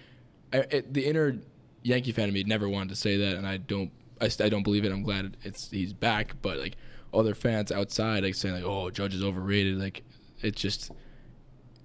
[0.54, 1.38] I, it, the inner
[1.84, 3.92] Yankee fan of me never wanted to say that, and I don't
[4.22, 4.92] I, I don't believe it.
[4.92, 6.76] I'm glad it's he's back, but like
[7.18, 10.04] other fans outside like saying like oh Judge is overrated, like
[10.42, 10.92] it's just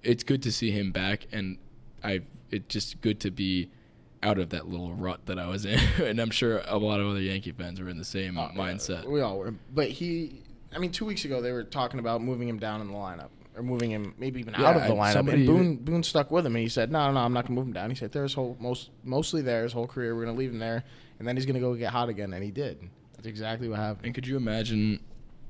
[0.03, 1.57] it's good to see him back, and
[2.03, 2.21] I
[2.51, 3.69] it's just good to be
[4.21, 7.07] out of that little rut that I was in, and I'm sure a lot of
[7.07, 9.05] other Yankee fans were in the same oh, mindset.
[9.05, 9.53] We all were.
[9.73, 10.41] But he,
[10.73, 13.29] I mean, two weeks ago they were talking about moving him down in the lineup
[13.55, 15.31] or moving him maybe even Yeah, out of the lineup.
[15.31, 17.45] And Boone, even- Boone stuck with him, and he said, "No, no, no, I'm not
[17.45, 20.15] gonna move him down." He said, "There's whole most mostly there his whole career.
[20.15, 20.83] We're gonna leave him there,
[21.19, 22.79] and then he's gonna go get hot again." And he did.
[23.15, 24.05] That's exactly what happened.
[24.05, 24.99] And could you imagine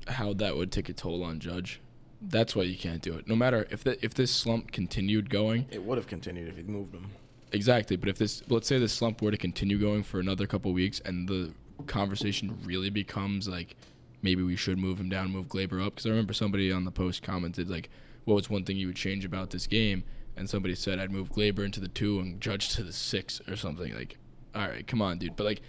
[0.08, 1.80] how that would take a toll on Judge?
[2.20, 3.28] That's why you can't do it.
[3.28, 6.68] No matter if the, if this slump continued going, It would have continued if he'd
[6.68, 7.06] moved him.
[7.52, 7.96] exactly.
[7.96, 11.00] But if this, let's say this slump were to continue going for another couple weeks,
[11.04, 11.52] and the
[11.86, 13.76] conversation really becomes like,
[14.22, 15.94] maybe we should move him down, move Gleyber up.
[15.96, 17.90] Because I remember somebody on the post commented like,
[18.24, 20.04] "What was one thing you would change about this game?"
[20.36, 23.56] And somebody said, "I'd move Gleyber into the two and Judge to the six or
[23.56, 24.16] something." Like,
[24.54, 25.36] all right, come on, dude.
[25.36, 25.62] But like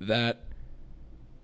[0.00, 0.40] that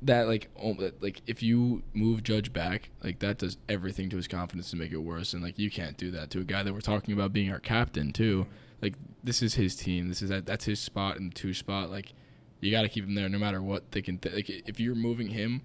[0.02, 4.28] that like oh, like if you move Judge back, like that does everything to his
[4.28, 5.32] confidence to make it worse.
[5.32, 7.58] And like you can't do that to a guy that we're talking about being our
[7.58, 8.46] captain too.
[8.82, 8.94] Like
[9.24, 10.08] this is his team.
[10.08, 11.90] This is that that's his spot in the two spot.
[11.90, 12.12] Like
[12.60, 14.18] you got to keep him there no matter what they can.
[14.18, 15.62] Th- like if you're moving him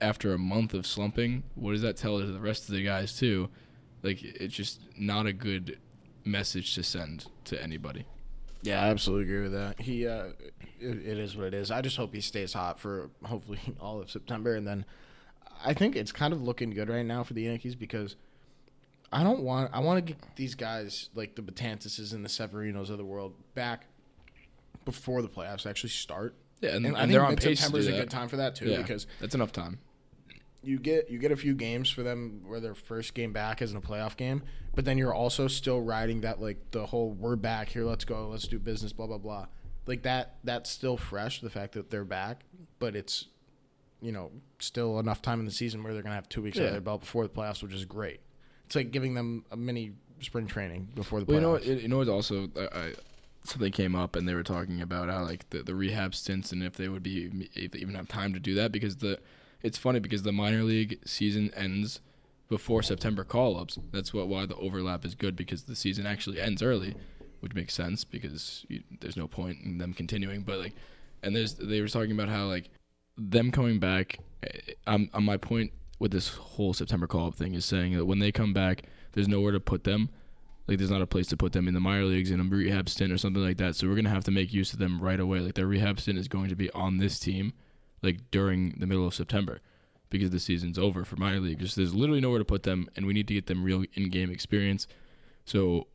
[0.00, 3.18] after a month of slumping, what does that tell to the rest of the guys
[3.18, 3.48] too?
[4.02, 5.78] Like it's just not a good
[6.24, 8.04] message to send to anybody.
[8.62, 9.80] Yeah, I absolutely agree with that.
[9.80, 10.26] He, uh,
[10.78, 11.70] it, it is what it is.
[11.70, 14.84] I just hope he stays hot for hopefully all of September, and then
[15.64, 18.16] I think it's kind of looking good right now for the Yankees because
[19.12, 19.70] I don't want.
[19.72, 23.34] I want to get these guys like the Betanceses and the Severinos of the world
[23.54, 23.86] back
[24.84, 26.34] before the playoffs actually start.
[26.60, 28.66] Yeah, and, And, and they're on pace September is a good time for that too
[28.66, 29.78] Yeah, because that's enough time.
[30.62, 33.76] You get you get a few games for them where their first game back isn't
[33.76, 34.42] a playoff game,
[34.74, 38.28] but then you're also still riding that like the whole we're back here, let's go,
[38.28, 39.46] let's do business, blah blah blah.
[39.86, 42.42] Like that that's still fresh, the fact that they're back,
[42.78, 43.26] but it's
[44.02, 46.64] you know, still enough time in the season where they're gonna have two weeks Yeah.
[46.64, 48.20] under their belt before the playoffs, which is great.
[48.66, 51.64] It's like giving them a mini spring training before the playoffs.
[51.66, 51.80] You know?
[51.80, 52.08] You know what?
[52.08, 52.92] Also, I, I,
[53.44, 56.62] something came up, and they were talking about how like the, the rehab stints, and
[56.62, 59.18] if they would be if they even have time to do that, because the
[59.62, 62.00] it's funny because the minor league season ends
[62.48, 63.78] before September call ups.
[63.92, 66.94] That's what why the overlap is good because the season actually ends early,
[67.40, 70.42] which makes sense because you, there's no point in them continuing.
[70.42, 70.74] But like,
[71.22, 72.70] and there's they were talking about how like
[73.16, 74.18] them coming back.
[74.42, 78.06] eh, Um, on my point with this whole September call up thing is saying that
[78.06, 80.08] when they come back, there's nowhere to put them.
[80.66, 82.88] Like there's not a place to put them in the minor leagues in a rehab
[82.88, 83.76] stint or something like that.
[83.76, 85.40] So we're gonna have to make use of them right away.
[85.40, 87.52] Like their rehab stint is going to be on this team,
[88.02, 89.60] like during the middle of September,
[90.08, 91.58] because the season's over for minor league.
[91.58, 94.30] Just there's literally nowhere to put them, and we need to get them real in-game
[94.30, 94.86] experience.
[95.44, 95.86] So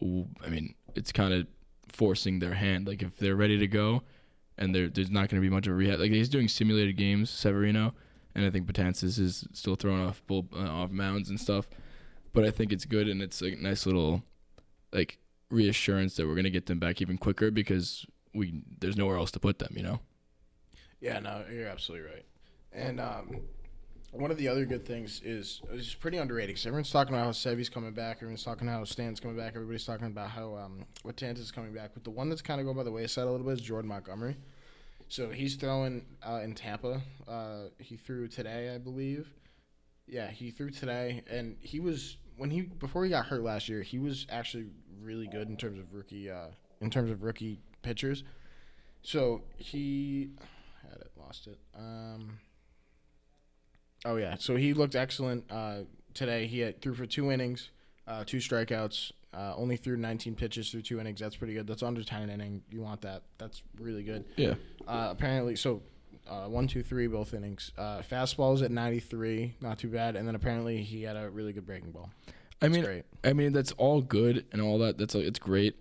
[0.43, 1.47] I mean, it's kind of
[1.89, 2.87] forcing their hand.
[2.87, 4.03] Like if they're ready to go,
[4.57, 5.99] and there's not going to be much of a rehab.
[5.99, 7.93] Like he's doing simulated games, Severino,
[8.33, 11.67] and I think Betances is still throwing off bull, uh, off mounds and stuff.
[12.33, 14.23] But I think it's good, and it's a nice little
[14.91, 19.17] like reassurance that we're going to get them back even quicker because we there's nowhere
[19.17, 19.73] else to put them.
[19.75, 19.99] You know.
[21.05, 22.25] Yeah, no, you're absolutely right.
[22.73, 23.41] And um,
[24.11, 27.31] one of the other good things is it's pretty underrated because everyone's talking about how
[27.31, 30.83] Sevy's coming back, everyone's talking about how Stan's coming back, everybody's talking about how um,
[31.05, 31.91] Betances's coming back.
[31.93, 33.87] But the one that's kind of going by the wayside a little bit is Jordan
[33.87, 34.35] Montgomery.
[35.07, 37.03] So he's throwing uh, in Tampa.
[37.27, 39.31] Uh, he threw today, I believe.
[40.07, 43.83] Yeah, he threw today, and he was when he before he got hurt last year,
[43.83, 44.65] he was actually
[45.03, 46.47] really good in terms of rookie uh,
[46.81, 48.23] in terms of rookie pitchers.
[49.03, 50.31] So he
[51.25, 51.57] lost it.
[51.75, 52.39] Um,
[54.05, 55.79] oh yeah, so he looked excellent uh,
[56.13, 56.47] today.
[56.47, 57.69] He had, threw for two innings,
[58.07, 59.11] uh, two strikeouts.
[59.33, 61.19] Uh, only threw 19 pitches through two innings.
[61.19, 61.67] That's pretty good.
[61.67, 62.61] That's under 10 inning.
[62.71, 63.23] You want that.
[63.37, 64.23] That's really good.
[64.37, 64.53] Yeah.
[64.87, 65.81] Uh, apparently, so
[66.25, 67.73] uh, one, two, three, both innings.
[67.77, 70.15] Uh, fastball was at 93, not too bad.
[70.15, 72.11] And then apparently he had a really good breaking ball.
[72.61, 73.03] I mean, great.
[73.23, 74.97] I mean that's all good and all that.
[74.97, 75.75] That's like, it's great,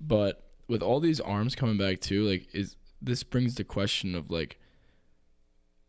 [0.00, 4.30] but with all these arms coming back too, like is this brings the question of
[4.30, 4.58] like,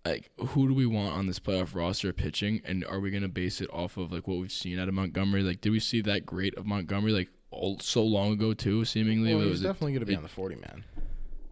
[0.05, 3.61] like who do we want on this playoff roster pitching, and are we gonna base
[3.61, 5.43] it off of like what we've seen out of Montgomery?
[5.43, 8.85] Like, did we see that great of Montgomery like all, so long ago too?
[8.85, 10.83] Seemingly, Well, he's was definitely going to be it- on the 40 man.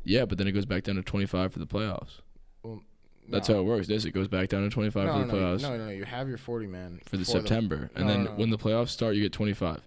[0.03, 2.21] Yeah, but then it goes back down to twenty five for the playoffs.
[2.63, 2.81] Well,
[3.29, 3.87] That's how it works.
[3.87, 5.85] This it goes back down to twenty five No, for the no, playoffs no, no,
[5.87, 5.91] no.
[5.91, 8.37] You have your 40 man for the September, and No, then no, no.
[8.37, 9.81] when the playoffs start, you get twenty five.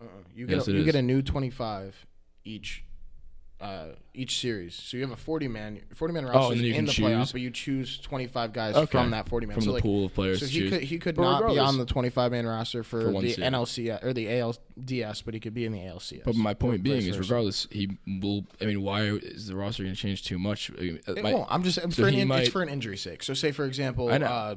[0.00, 0.06] Uh-uh.
[0.36, 2.06] You get Yes, a, you get a new 25
[2.44, 2.84] each
[3.60, 4.74] uh, each series.
[4.74, 6.84] So you have a 40 man 40 man roster Oh, and then you in can
[6.86, 7.06] the choose?
[7.06, 8.86] playoffs, but you choose 25 guys Okay.
[8.90, 10.70] from that 40 man From so the like, pool of players So he choose.
[10.70, 13.38] could he could But not be on the 25 man roster for, For the series.
[13.50, 16.24] NLC or the ALDS, but he could be in the ALCS.
[16.24, 18.44] But my point being is, regardless, he will.
[18.60, 20.70] I mean, why is the roster going to change too much?
[20.78, 21.46] I mean, It won't.
[21.50, 23.22] I'm just so for an might- it's for an injury sake.
[23.22, 24.56] So say for example, uh,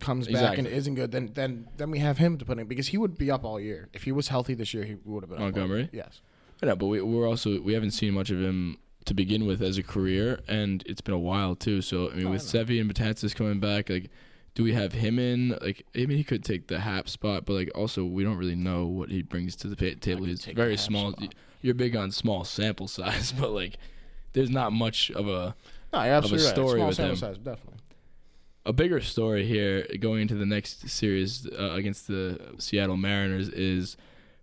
[0.00, 2.88] comes back and isn't good, then then then we have him to put in because
[2.88, 3.88] he would be up all year.
[3.92, 5.88] If he was healthy this year, he would have been Montgomery?
[5.92, 6.20] Yes.
[6.62, 9.62] I know, but we, we're also we haven't seen much of him to begin with
[9.62, 11.82] as a career, and it's been a while too.
[11.82, 12.60] So I mean, with know.
[12.64, 14.10] Sevi and Betances coming back, like,
[14.54, 15.50] do we have him in?
[15.60, 18.54] Like, I mean, he could take the Happ spot, but like, also we don't really
[18.56, 20.24] know what he brings to the pa- table.
[20.24, 21.12] He's very small.
[21.12, 21.34] spot.
[21.62, 23.76] You're big on small sample size, but like,
[24.32, 25.54] there's not much of a
[25.92, 26.54] No, absolutely right.
[26.54, 27.16] story Small with sample him.
[27.16, 27.80] size, definitely.
[28.64, 33.96] a bigger story here going into the next series uh, against the Seattle Mariners is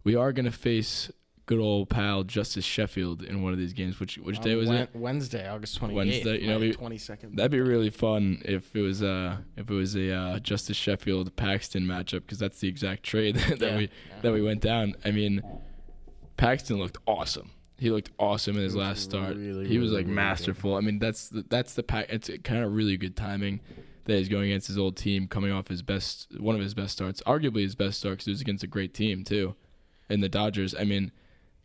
[0.04, 1.12] we are going to face
[1.46, 4.00] good old pal Justice Sheffield in one of these games.
[4.00, 4.90] Which which day was Wen- it?
[4.94, 5.94] Wednesday, August 28th.
[5.94, 7.36] Wednesday, you know, twenty second.
[7.38, 11.36] That'd be really fun if it was uh if it was a uh, Justice Sheffield
[11.36, 13.90] Paxton matchup because that's the exact trade that Yeah, we yeah.
[14.22, 14.96] that we went down.
[15.04, 15.42] I mean,
[16.38, 17.52] Paxton looked awesome.
[17.78, 19.36] He looked awesome in his last start.
[19.36, 20.76] really, he was really, like really masterful.
[20.76, 22.06] I mean, that's the, that's the pack.
[22.10, 23.60] It's kind of really good timing
[24.06, 26.94] that he's going against his old team, coming off his best one of his best
[26.94, 29.56] starts, arguably his best start because it was against a great team too,
[30.10, 30.74] in the Dodgers.
[30.78, 31.12] I mean,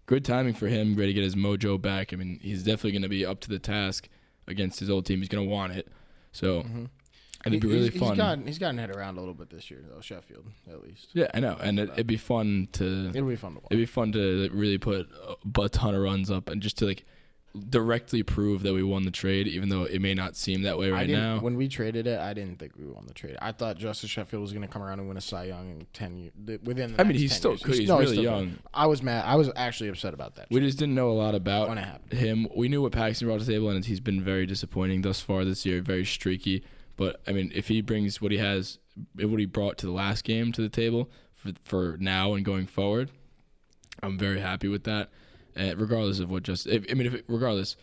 [0.09, 0.97] good timing for him.
[0.97, 2.13] Ready to get his mojo back.
[2.13, 4.09] I mean, he's definitely going to be up to the task
[4.49, 5.21] against his old team.
[5.21, 5.87] He's going to want it.
[6.33, 6.65] So.
[7.45, 7.93] And it'd be really Mm-hmm.
[7.93, 8.09] he's, fun.
[8.11, 10.01] He's gotten, he's gotten head around a little bit this year, though.
[10.01, 11.11] Sheffield, at least.
[11.13, 13.69] yeah, I know, and it, it'd be fun to It'll be fun to watch.
[13.71, 16.87] It'd be fun to really put a, a ton of runs up and just to
[16.87, 17.05] like
[17.69, 20.91] directly prove that we won the trade, even though it may not seem that way
[20.91, 21.41] right now.
[21.41, 23.37] when we traded it, I didn't think we won the trade.
[23.41, 25.87] I thought Justice Sheffield was going to come around and win a Cy Young in
[25.93, 26.33] ten years.
[26.63, 27.63] Within, the I mean, he's 10 still years.
[27.63, 27.75] could.
[27.75, 28.51] He's no, really still young.
[28.51, 28.59] good.
[28.75, 29.25] I was mad.
[29.25, 30.47] I was actually upset about that.
[30.51, 31.77] We just didn't know a lot about
[32.13, 32.49] him.
[32.55, 35.45] We knew what Paxton brought to the table, and he's been very disappointing thus far
[35.45, 35.81] this year.
[35.81, 36.65] Very streaky.
[36.97, 38.79] But I mean, if he brings what he has,
[39.15, 42.67] what he brought to the last game to the table for, for now and going
[42.67, 43.11] forward,
[44.03, 45.09] I'm very happy with that.
[45.59, 47.77] Uh, regardless of what just, if, I mean, if it, regardless,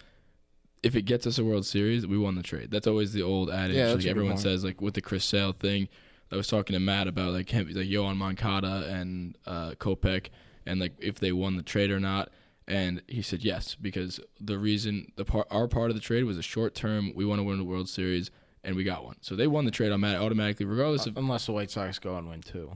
[0.81, 2.71] if it gets us a World Series, we won the trade.
[2.71, 3.75] That's always the old adage.
[3.75, 5.89] Yeah, like everyone says, like with the Chris Sale thing.
[6.31, 10.27] I was talking to Matt about like him, like Yoan Moncada and uh, Kopech,
[10.65, 12.29] and like if they won the trade or not.
[12.67, 16.37] And he said yes because the reason the part our part of the trade was
[16.37, 17.13] a short term.
[17.15, 18.31] We want to win the World Series,
[18.63, 19.17] and we got one.
[19.21, 21.15] So they won the trade automatic, automatically, regardless of.
[21.15, 22.71] Unless the White Sox go and win two,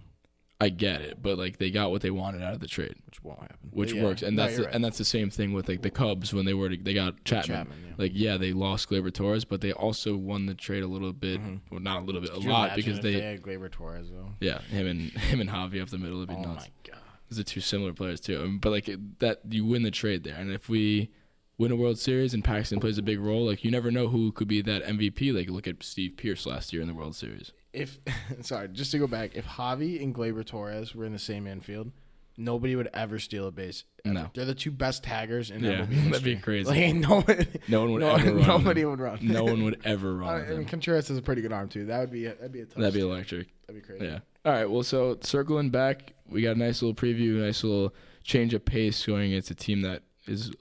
[0.61, 3.23] I get it, but like they got what they wanted out of the trade, which
[3.23, 3.69] won't happen.
[3.71, 4.03] which yeah.
[4.03, 4.75] works, and No, that's the, right.
[4.75, 7.57] and that's the same thing with like the Cubs when they were they got Chapman.
[7.59, 7.93] Chapman, yeah.
[7.97, 11.39] Like yeah, they lost Gleyber Torres, but they also won the trade a little bit,
[11.71, 12.41] well not a little bit, a Mm-hmm.
[12.41, 14.31] Could you lot because if they, had Gleyber Torres though.
[14.41, 16.65] yeah him and him and Javi up the middle would be Oh nuts.
[16.65, 17.01] my god.
[17.29, 18.39] Those are two similar players too.
[18.39, 18.89] I mean, but like
[19.19, 21.09] that, you win the trade there, and if we
[21.57, 24.31] win a World Series and Paxton plays a big role, like you never know who
[24.33, 25.33] could be that MVP.
[25.33, 27.51] Like look at Steve Pearce last year in the World Series.
[27.73, 27.99] If
[28.41, 31.91] sorry, just to go back, if Javi and Gleyber Torres were in the same infield,
[32.37, 33.83] nobody would ever steal a base.
[34.05, 34.13] ever.
[34.13, 34.29] No.
[34.33, 36.69] they're the two best taggers in Yeah, MLB that'd be crazy.
[36.69, 38.47] Like no one, No one would no, ever run.
[38.47, 39.19] Nobody would run.
[39.21, 40.41] No one would ever run.
[40.41, 40.65] and them.
[40.65, 41.85] Contreras has a pretty good arm too.
[41.85, 42.77] That would be a, that'd be a tough.
[42.77, 43.47] That'd be electric.
[43.67, 44.05] That'd be crazy.
[44.05, 44.19] Yeah.
[44.45, 44.69] All right.
[44.69, 47.93] Well, so circling back, we got a nice little preview, nice little
[48.23, 50.51] change of pace going against a team that is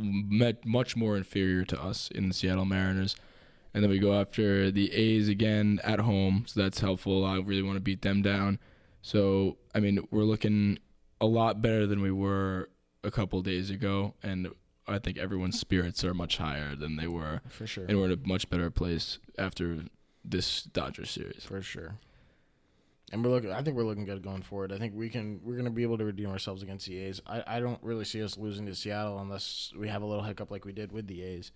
[0.00, 3.14] met much more inferior to us in the Seattle Mariners.
[3.74, 7.24] And then we go after the A's again at home, so that's helpful.
[7.24, 8.58] I really want to beat them down.
[9.02, 10.78] So, I mean, we're looking
[11.20, 12.70] a lot better than we were
[13.04, 14.48] a couple days ago, and
[14.86, 17.84] I think everyone's spirits are much higher than they were, For sure.
[17.86, 19.84] and we're in a much better place after
[20.24, 21.44] this Dodgers series.
[21.44, 21.96] For sure.
[23.12, 23.52] And we're looking.
[23.52, 24.70] I think we're looking good going forward.
[24.72, 25.40] I think we can.
[25.42, 27.22] We're going to be able to redeem ourselves against the A's.
[27.26, 30.50] I, I don't really see us losing to Seattle unless we have a little hiccup
[30.50, 31.50] like we did with the A's.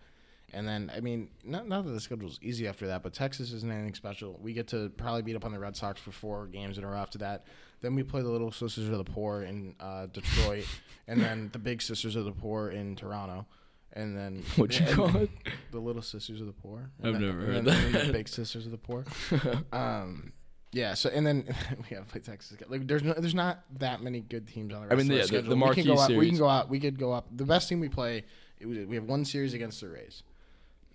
[0.54, 3.70] And then, I mean, not not that the schedule's easy after that, but Texas isn't
[3.72, 4.38] anything special.
[4.42, 6.88] We get to probably beat up on the Red Sox for four games in a
[6.88, 7.46] row after that.
[7.80, 10.66] Then we play the Little Sisters of the Poor in uh, Detroit,
[11.08, 13.46] and then the Big Sisters of the Poor in Toronto.
[13.94, 15.30] And then What'd you and- call it?
[15.70, 16.90] The Little Sisters of the Poor.
[17.02, 18.06] I've then- never heard then- and then that.
[18.08, 19.04] The Big Sisters of the Poor.
[19.72, 20.32] Um,
[20.72, 20.94] yeah.
[20.94, 21.44] So and then
[21.90, 22.56] we have to play Texas.
[22.68, 24.92] Like there's no, there's not that many good teams on the.
[24.92, 25.48] I mean, yeah, the- schedule.
[25.50, 26.68] the we marquee can go out, We can go out.
[26.70, 27.26] We could go up.
[27.34, 28.24] The best team we play.
[28.58, 30.22] It we have one series against the Rays.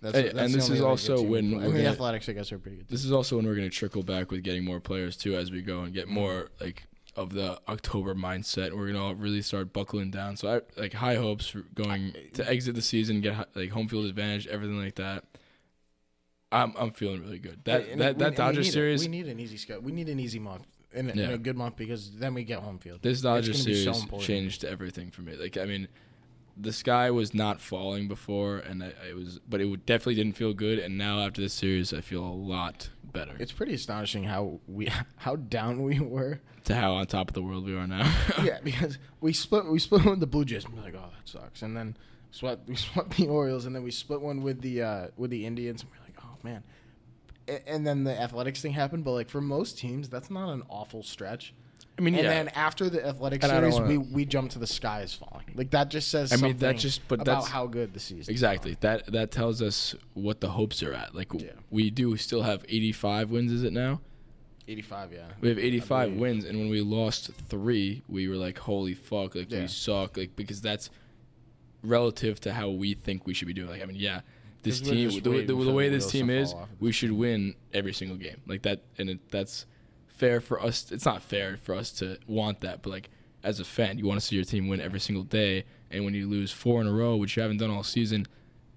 [0.00, 2.52] That's, Hey, that's and this is also when I mean, the gonna- Athletics, I guess,
[2.52, 2.88] are pretty good.
[2.88, 5.50] This is also when we're going to trickle back with getting more players too as
[5.50, 6.84] we go and get more like
[7.16, 8.72] of the October mindset.
[8.76, 10.36] We're going to really start buckling down.
[10.36, 14.04] So I like high hopes for going to exit the season, get like home field
[14.06, 15.24] advantage, everything like that.
[16.50, 17.60] I'm I'm feeling really good.
[17.64, 19.56] That And that we- that and we Dodgers need a- series, we need an easy
[19.56, 19.82] schedule.
[19.82, 21.24] We need an easy month and, a- Yeah.
[21.24, 23.02] and a good month because then we get home field.
[23.02, 24.26] this It's Dodgers gonna be so series important.
[24.26, 25.34] changed everything for me.
[25.36, 25.88] Like I mean,
[26.60, 30.52] the sky was not falling before, and I, I was, but it definitely didn't feel
[30.52, 30.78] good.
[30.78, 33.32] And now after this series, I feel a lot better.
[33.38, 37.42] It's pretty astonishing how we how down we were to how on top of the
[37.42, 38.12] world we are now.
[38.42, 41.28] yeah, because we split we split with the Blue Jays and we're like, oh, that
[41.28, 41.62] sucks.
[41.62, 41.96] And then
[42.30, 45.46] swept we swept the Orioles and then we split one with the uh, with the
[45.46, 46.62] Indians and we're like, oh man.
[47.66, 51.02] And then the athletics thing happened, but like for most teams, that's not an awful
[51.02, 51.54] stretch.
[51.98, 52.30] I mean, and yeah.
[52.30, 55.02] then after the athletic And I don't series, we, wanna- we jump to the sky
[55.02, 55.46] is falling.
[55.54, 57.98] Like that just says I mean, something that just- but about that's- how good the
[58.00, 58.20] season.
[58.20, 58.76] is Exactly.
[58.80, 61.14] That that tells us what the hopes are at.
[61.14, 61.50] Like Yeah.
[61.70, 63.50] we do still have 85 wins.
[63.50, 64.00] Is it now?
[64.68, 65.20] 85, yeah.
[65.40, 66.20] We have 85 believe.
[66.20, 69.62] wins, and when we lost three, we were like, "Holy fuck!" Like Yeah.
[69.62, 70.16] we suck.
[70.16, 70.90] Like because that's
[71.82, 73.70] relative to how we think we should be doing.
[73.70, 74.20] Like I mean, yeah,
[74.62, 76.52] this 'Cause we're team, just the, waiting the, for the way this wheels team is,
[76.52, 76.68] off.
[76.80, 78.40] we should win every single game.
[78.46, 79.66] Like that, and it, that's
[80.18, 80.90] fair for us.
[80.90, 83.10] It's not fair for us to want that, but like
[83.42, 85.64] as a fan, you want to see your team win every single day.
[85.90, 88.26] And when you lose four in a row, which you haven't done all season,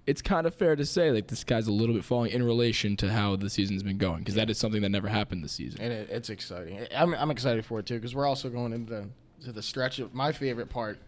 [0.06, 2.96] it's kind of fair to say like this guy's a little bit falling in relation
[2.96, 5.80] to how the season's been going because that is something that never happened this season.
[5.80, 6.86] and it, it's exciting.
[6.94, 9.08] I'm, I'm excited for it too because we're also going into the,
[9.44, 10.98] to the stretch of my favorite part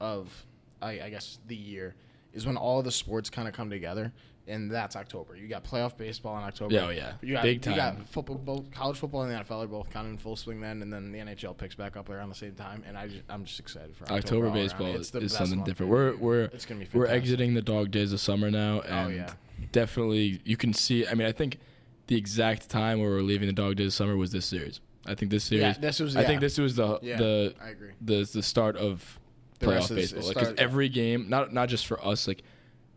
[0.00, 0.46] of
[0.82, 1.94] I, I guess the year
[2.32, 4.12] is when all the sports kind of come together,
[4.48, 5.36] and that's October.
[5.36, 6.74] You got playoff baseball in October.
[6.74, 7.12] Yeah, oh, yeah.
[7.22, 7.74] You got, Big time.
[7.74, 10.36] You got football, both college football and the NFL are both kind of in full
[10.36, 12.82] swing then, and then the NHL picks back up around the same time.
[12.86, 14.18] And I just, I'm just excited for October.
[14.18, 15.92] October baseball is, the is best something different.
[15.92, 19.06] We're we're it's gonna be we're exiting the dog days of summer now, oh, and
[19.12, 19.32] Oh, yeah.
[19.72, 21.06] definitely you can see.
[21.06, 21.58] I mean, I think
[22.06, 24.80] the exact time where we're leaving the dog days of summer was this series.
[25.06, 25.62] I think this series.
[25.62, 27.92] Yeah, this was- I think this was the Yeah, the I agree.
[28.00, 29.18] the the start of
[29.58, 30.20] The playoff rest of the- baseball.
[30.28, 32.42] Because started- every game, not not just for us, like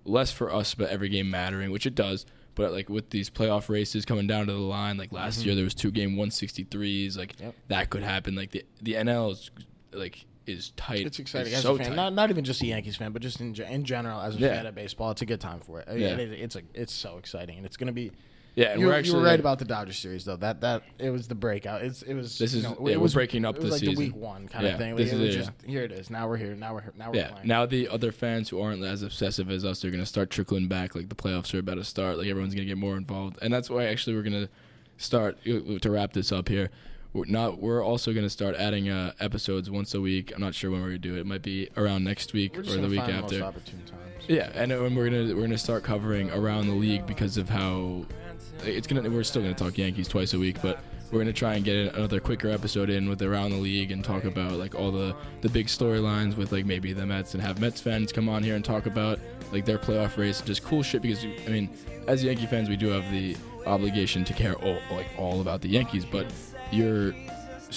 [0.06, 2.26] less for us about every game mattering, which it does.
[2.56, 5.64] But like with these playoff races coming down to the line, like last year there
[5.64, 7.44] was two game 163s, like Mm-hmm.
[7.46, 7.56] Yep.
[7.70, 8.36] that could happen.
[8.36, 9.52] Like the the NL is
[9.94, 11.06] like is tight.
[11.06, 11.96] It's exciting It's as so a fan, tight.
[11.96, 14.56] not not even just a Yankees fan, but just in in general as a Yeah.
[14.56, 15.12] fan of baseball.
[15.12, 15.88] It's a good time for it.
[15.90, 16.08] Yeah.
[16.18, 18.12] it- it's a, it's so exciting, and it's gonna be.
[18.56, 20.36] Yeah, and you, we're you actually were right about the Dodgers series though.
[20.36, 21.82] That that it was the breakout.
[21.84, 22.38] It's it was.
[22.38, 23.96] This you is- know, yeah, it was breaking up It was the like season.
[23.96, 24.90] the week one kind Yeah, of thing.
[24.92, 26.10] Like, this it is was it, just here it is.
[26.10, 26.54] Now we're here.
[26.56, 26.94] Now we're here.
[26.98, 27.28] Now we're Yeah.
[27.30, 27.48] playing.
[27.48, 30.68] Now the other fans who aren't as obsessive as us they're going to start trickling
[30.68, 30.96] back.
[30.96, 32.18] Like the playoffs are about to start.
[32.18, 34.50] Like everyone's going to get more involved, and that's why actually we're going to
[34.98, 36.70] start uh, to wrap this up here.
[37.14, 37.60] We're not.
[37.62, 40.32] We're also going to start adding uh, episodes once a week.
[40.34, 41.20] I'm not sure when we're going to do it.
[41.22, 43.40] It might be around next week or the week after.
[43.40, 44.26] most opportune times.
[44.30, 48.06] Yeah, and then we're gonna we're gonna start covering around the league because of how
[48.64, 49.10] it's gonna.
[49.10, 50.80] We're still gonna talk Yankees twice a week, but
[51.12, 54.24] we're gonna try and get another quicker episode in with around the league and talk
[54.24, 57.82] about like all the the big storylines with like maybe the Mets and have Mets
[57.82, 59.20] fans come on here and talk about
[59.52, 61.70] like their playoff race and just cool shit because I mean,
[62.08, 63.36] as Yankee fans, we do have the
[63.66, 66.28] obligation to care all, like all about the Yankees, but
[66.72, 67.14] you're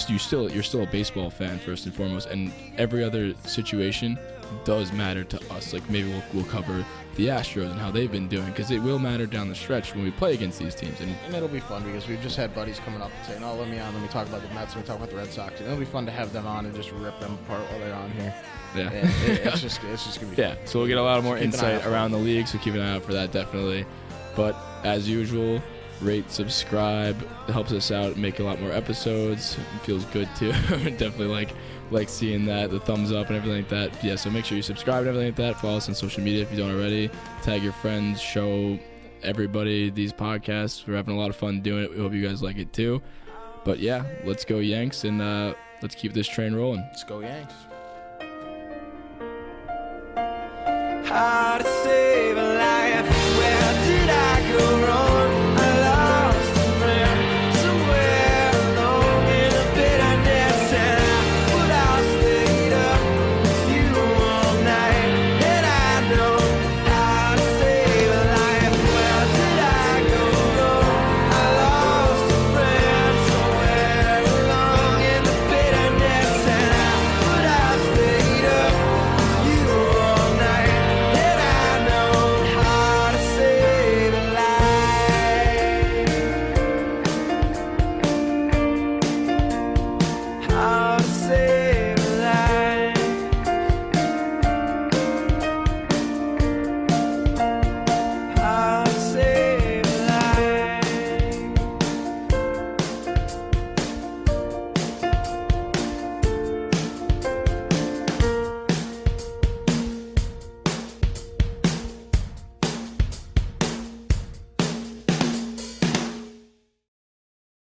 [0.08, 4.18] you still you're still a baseball fan first and foremost, and every other situation
[4.64, 5.72] does matter to us.
[5.72, 6.84] Like maybe we'll, we'll cover
[7.16, 10.02] the Astros and how they've been doing because it will matter down the stretch when
[10.04, 11.00] we play against these teams.
[11.00, 13.54] And And it'll be fun because we've just had buddies coming up and saying, "Oh,
[13.54, 13.92] let me on.
[13.94, 14.74] Let me talk about the Mets.
[14.74, 16.66] Let me talk about the Red Sox." And it'll be fun to have them on
[16.66, 18.34] and just rip them apart while they're on here.
[18.76, 20.54] yeah, it- it's just it's just gonna be yeah.
[20.56, 20.66] fun.
[20.66, 22.46] So we'll get a lot more Keep an eye insight around the league.
[22.48, 23.86] So keep an eye out for that definitely.
[24.36, 25.62] But as usual.
[26.00, 27.20] Rate, subscribe.
[27.48, 28.16] It helps us out.
[28.16, 29.56] Make a lot more episodes.
[29.56, 30.52] It feels good too.
[30.68, 31.50] Definitely like
[31.90, 34.04] like seeing that, the thumbs up and everything like that.
[34.04, 35.60] Yeah, so make sure you subscribe and everything like that.
[35.60, 37.10] Follow us on social media if you don't already.
[37.42, 38.78] Tag your friends, show
[39.22, 40.86] everybody these podcasts.
[40.86, 41.90] We're having a lot of fun doing it.
[41.90, 43.02] We hope you guys like it too.
[43.64, 46.80] But yeah, let's go Yanks and uh, let's keep this train rolling.
[46.80, 47.54] Let's go Yanks.
[51.08, 52.54] How to save a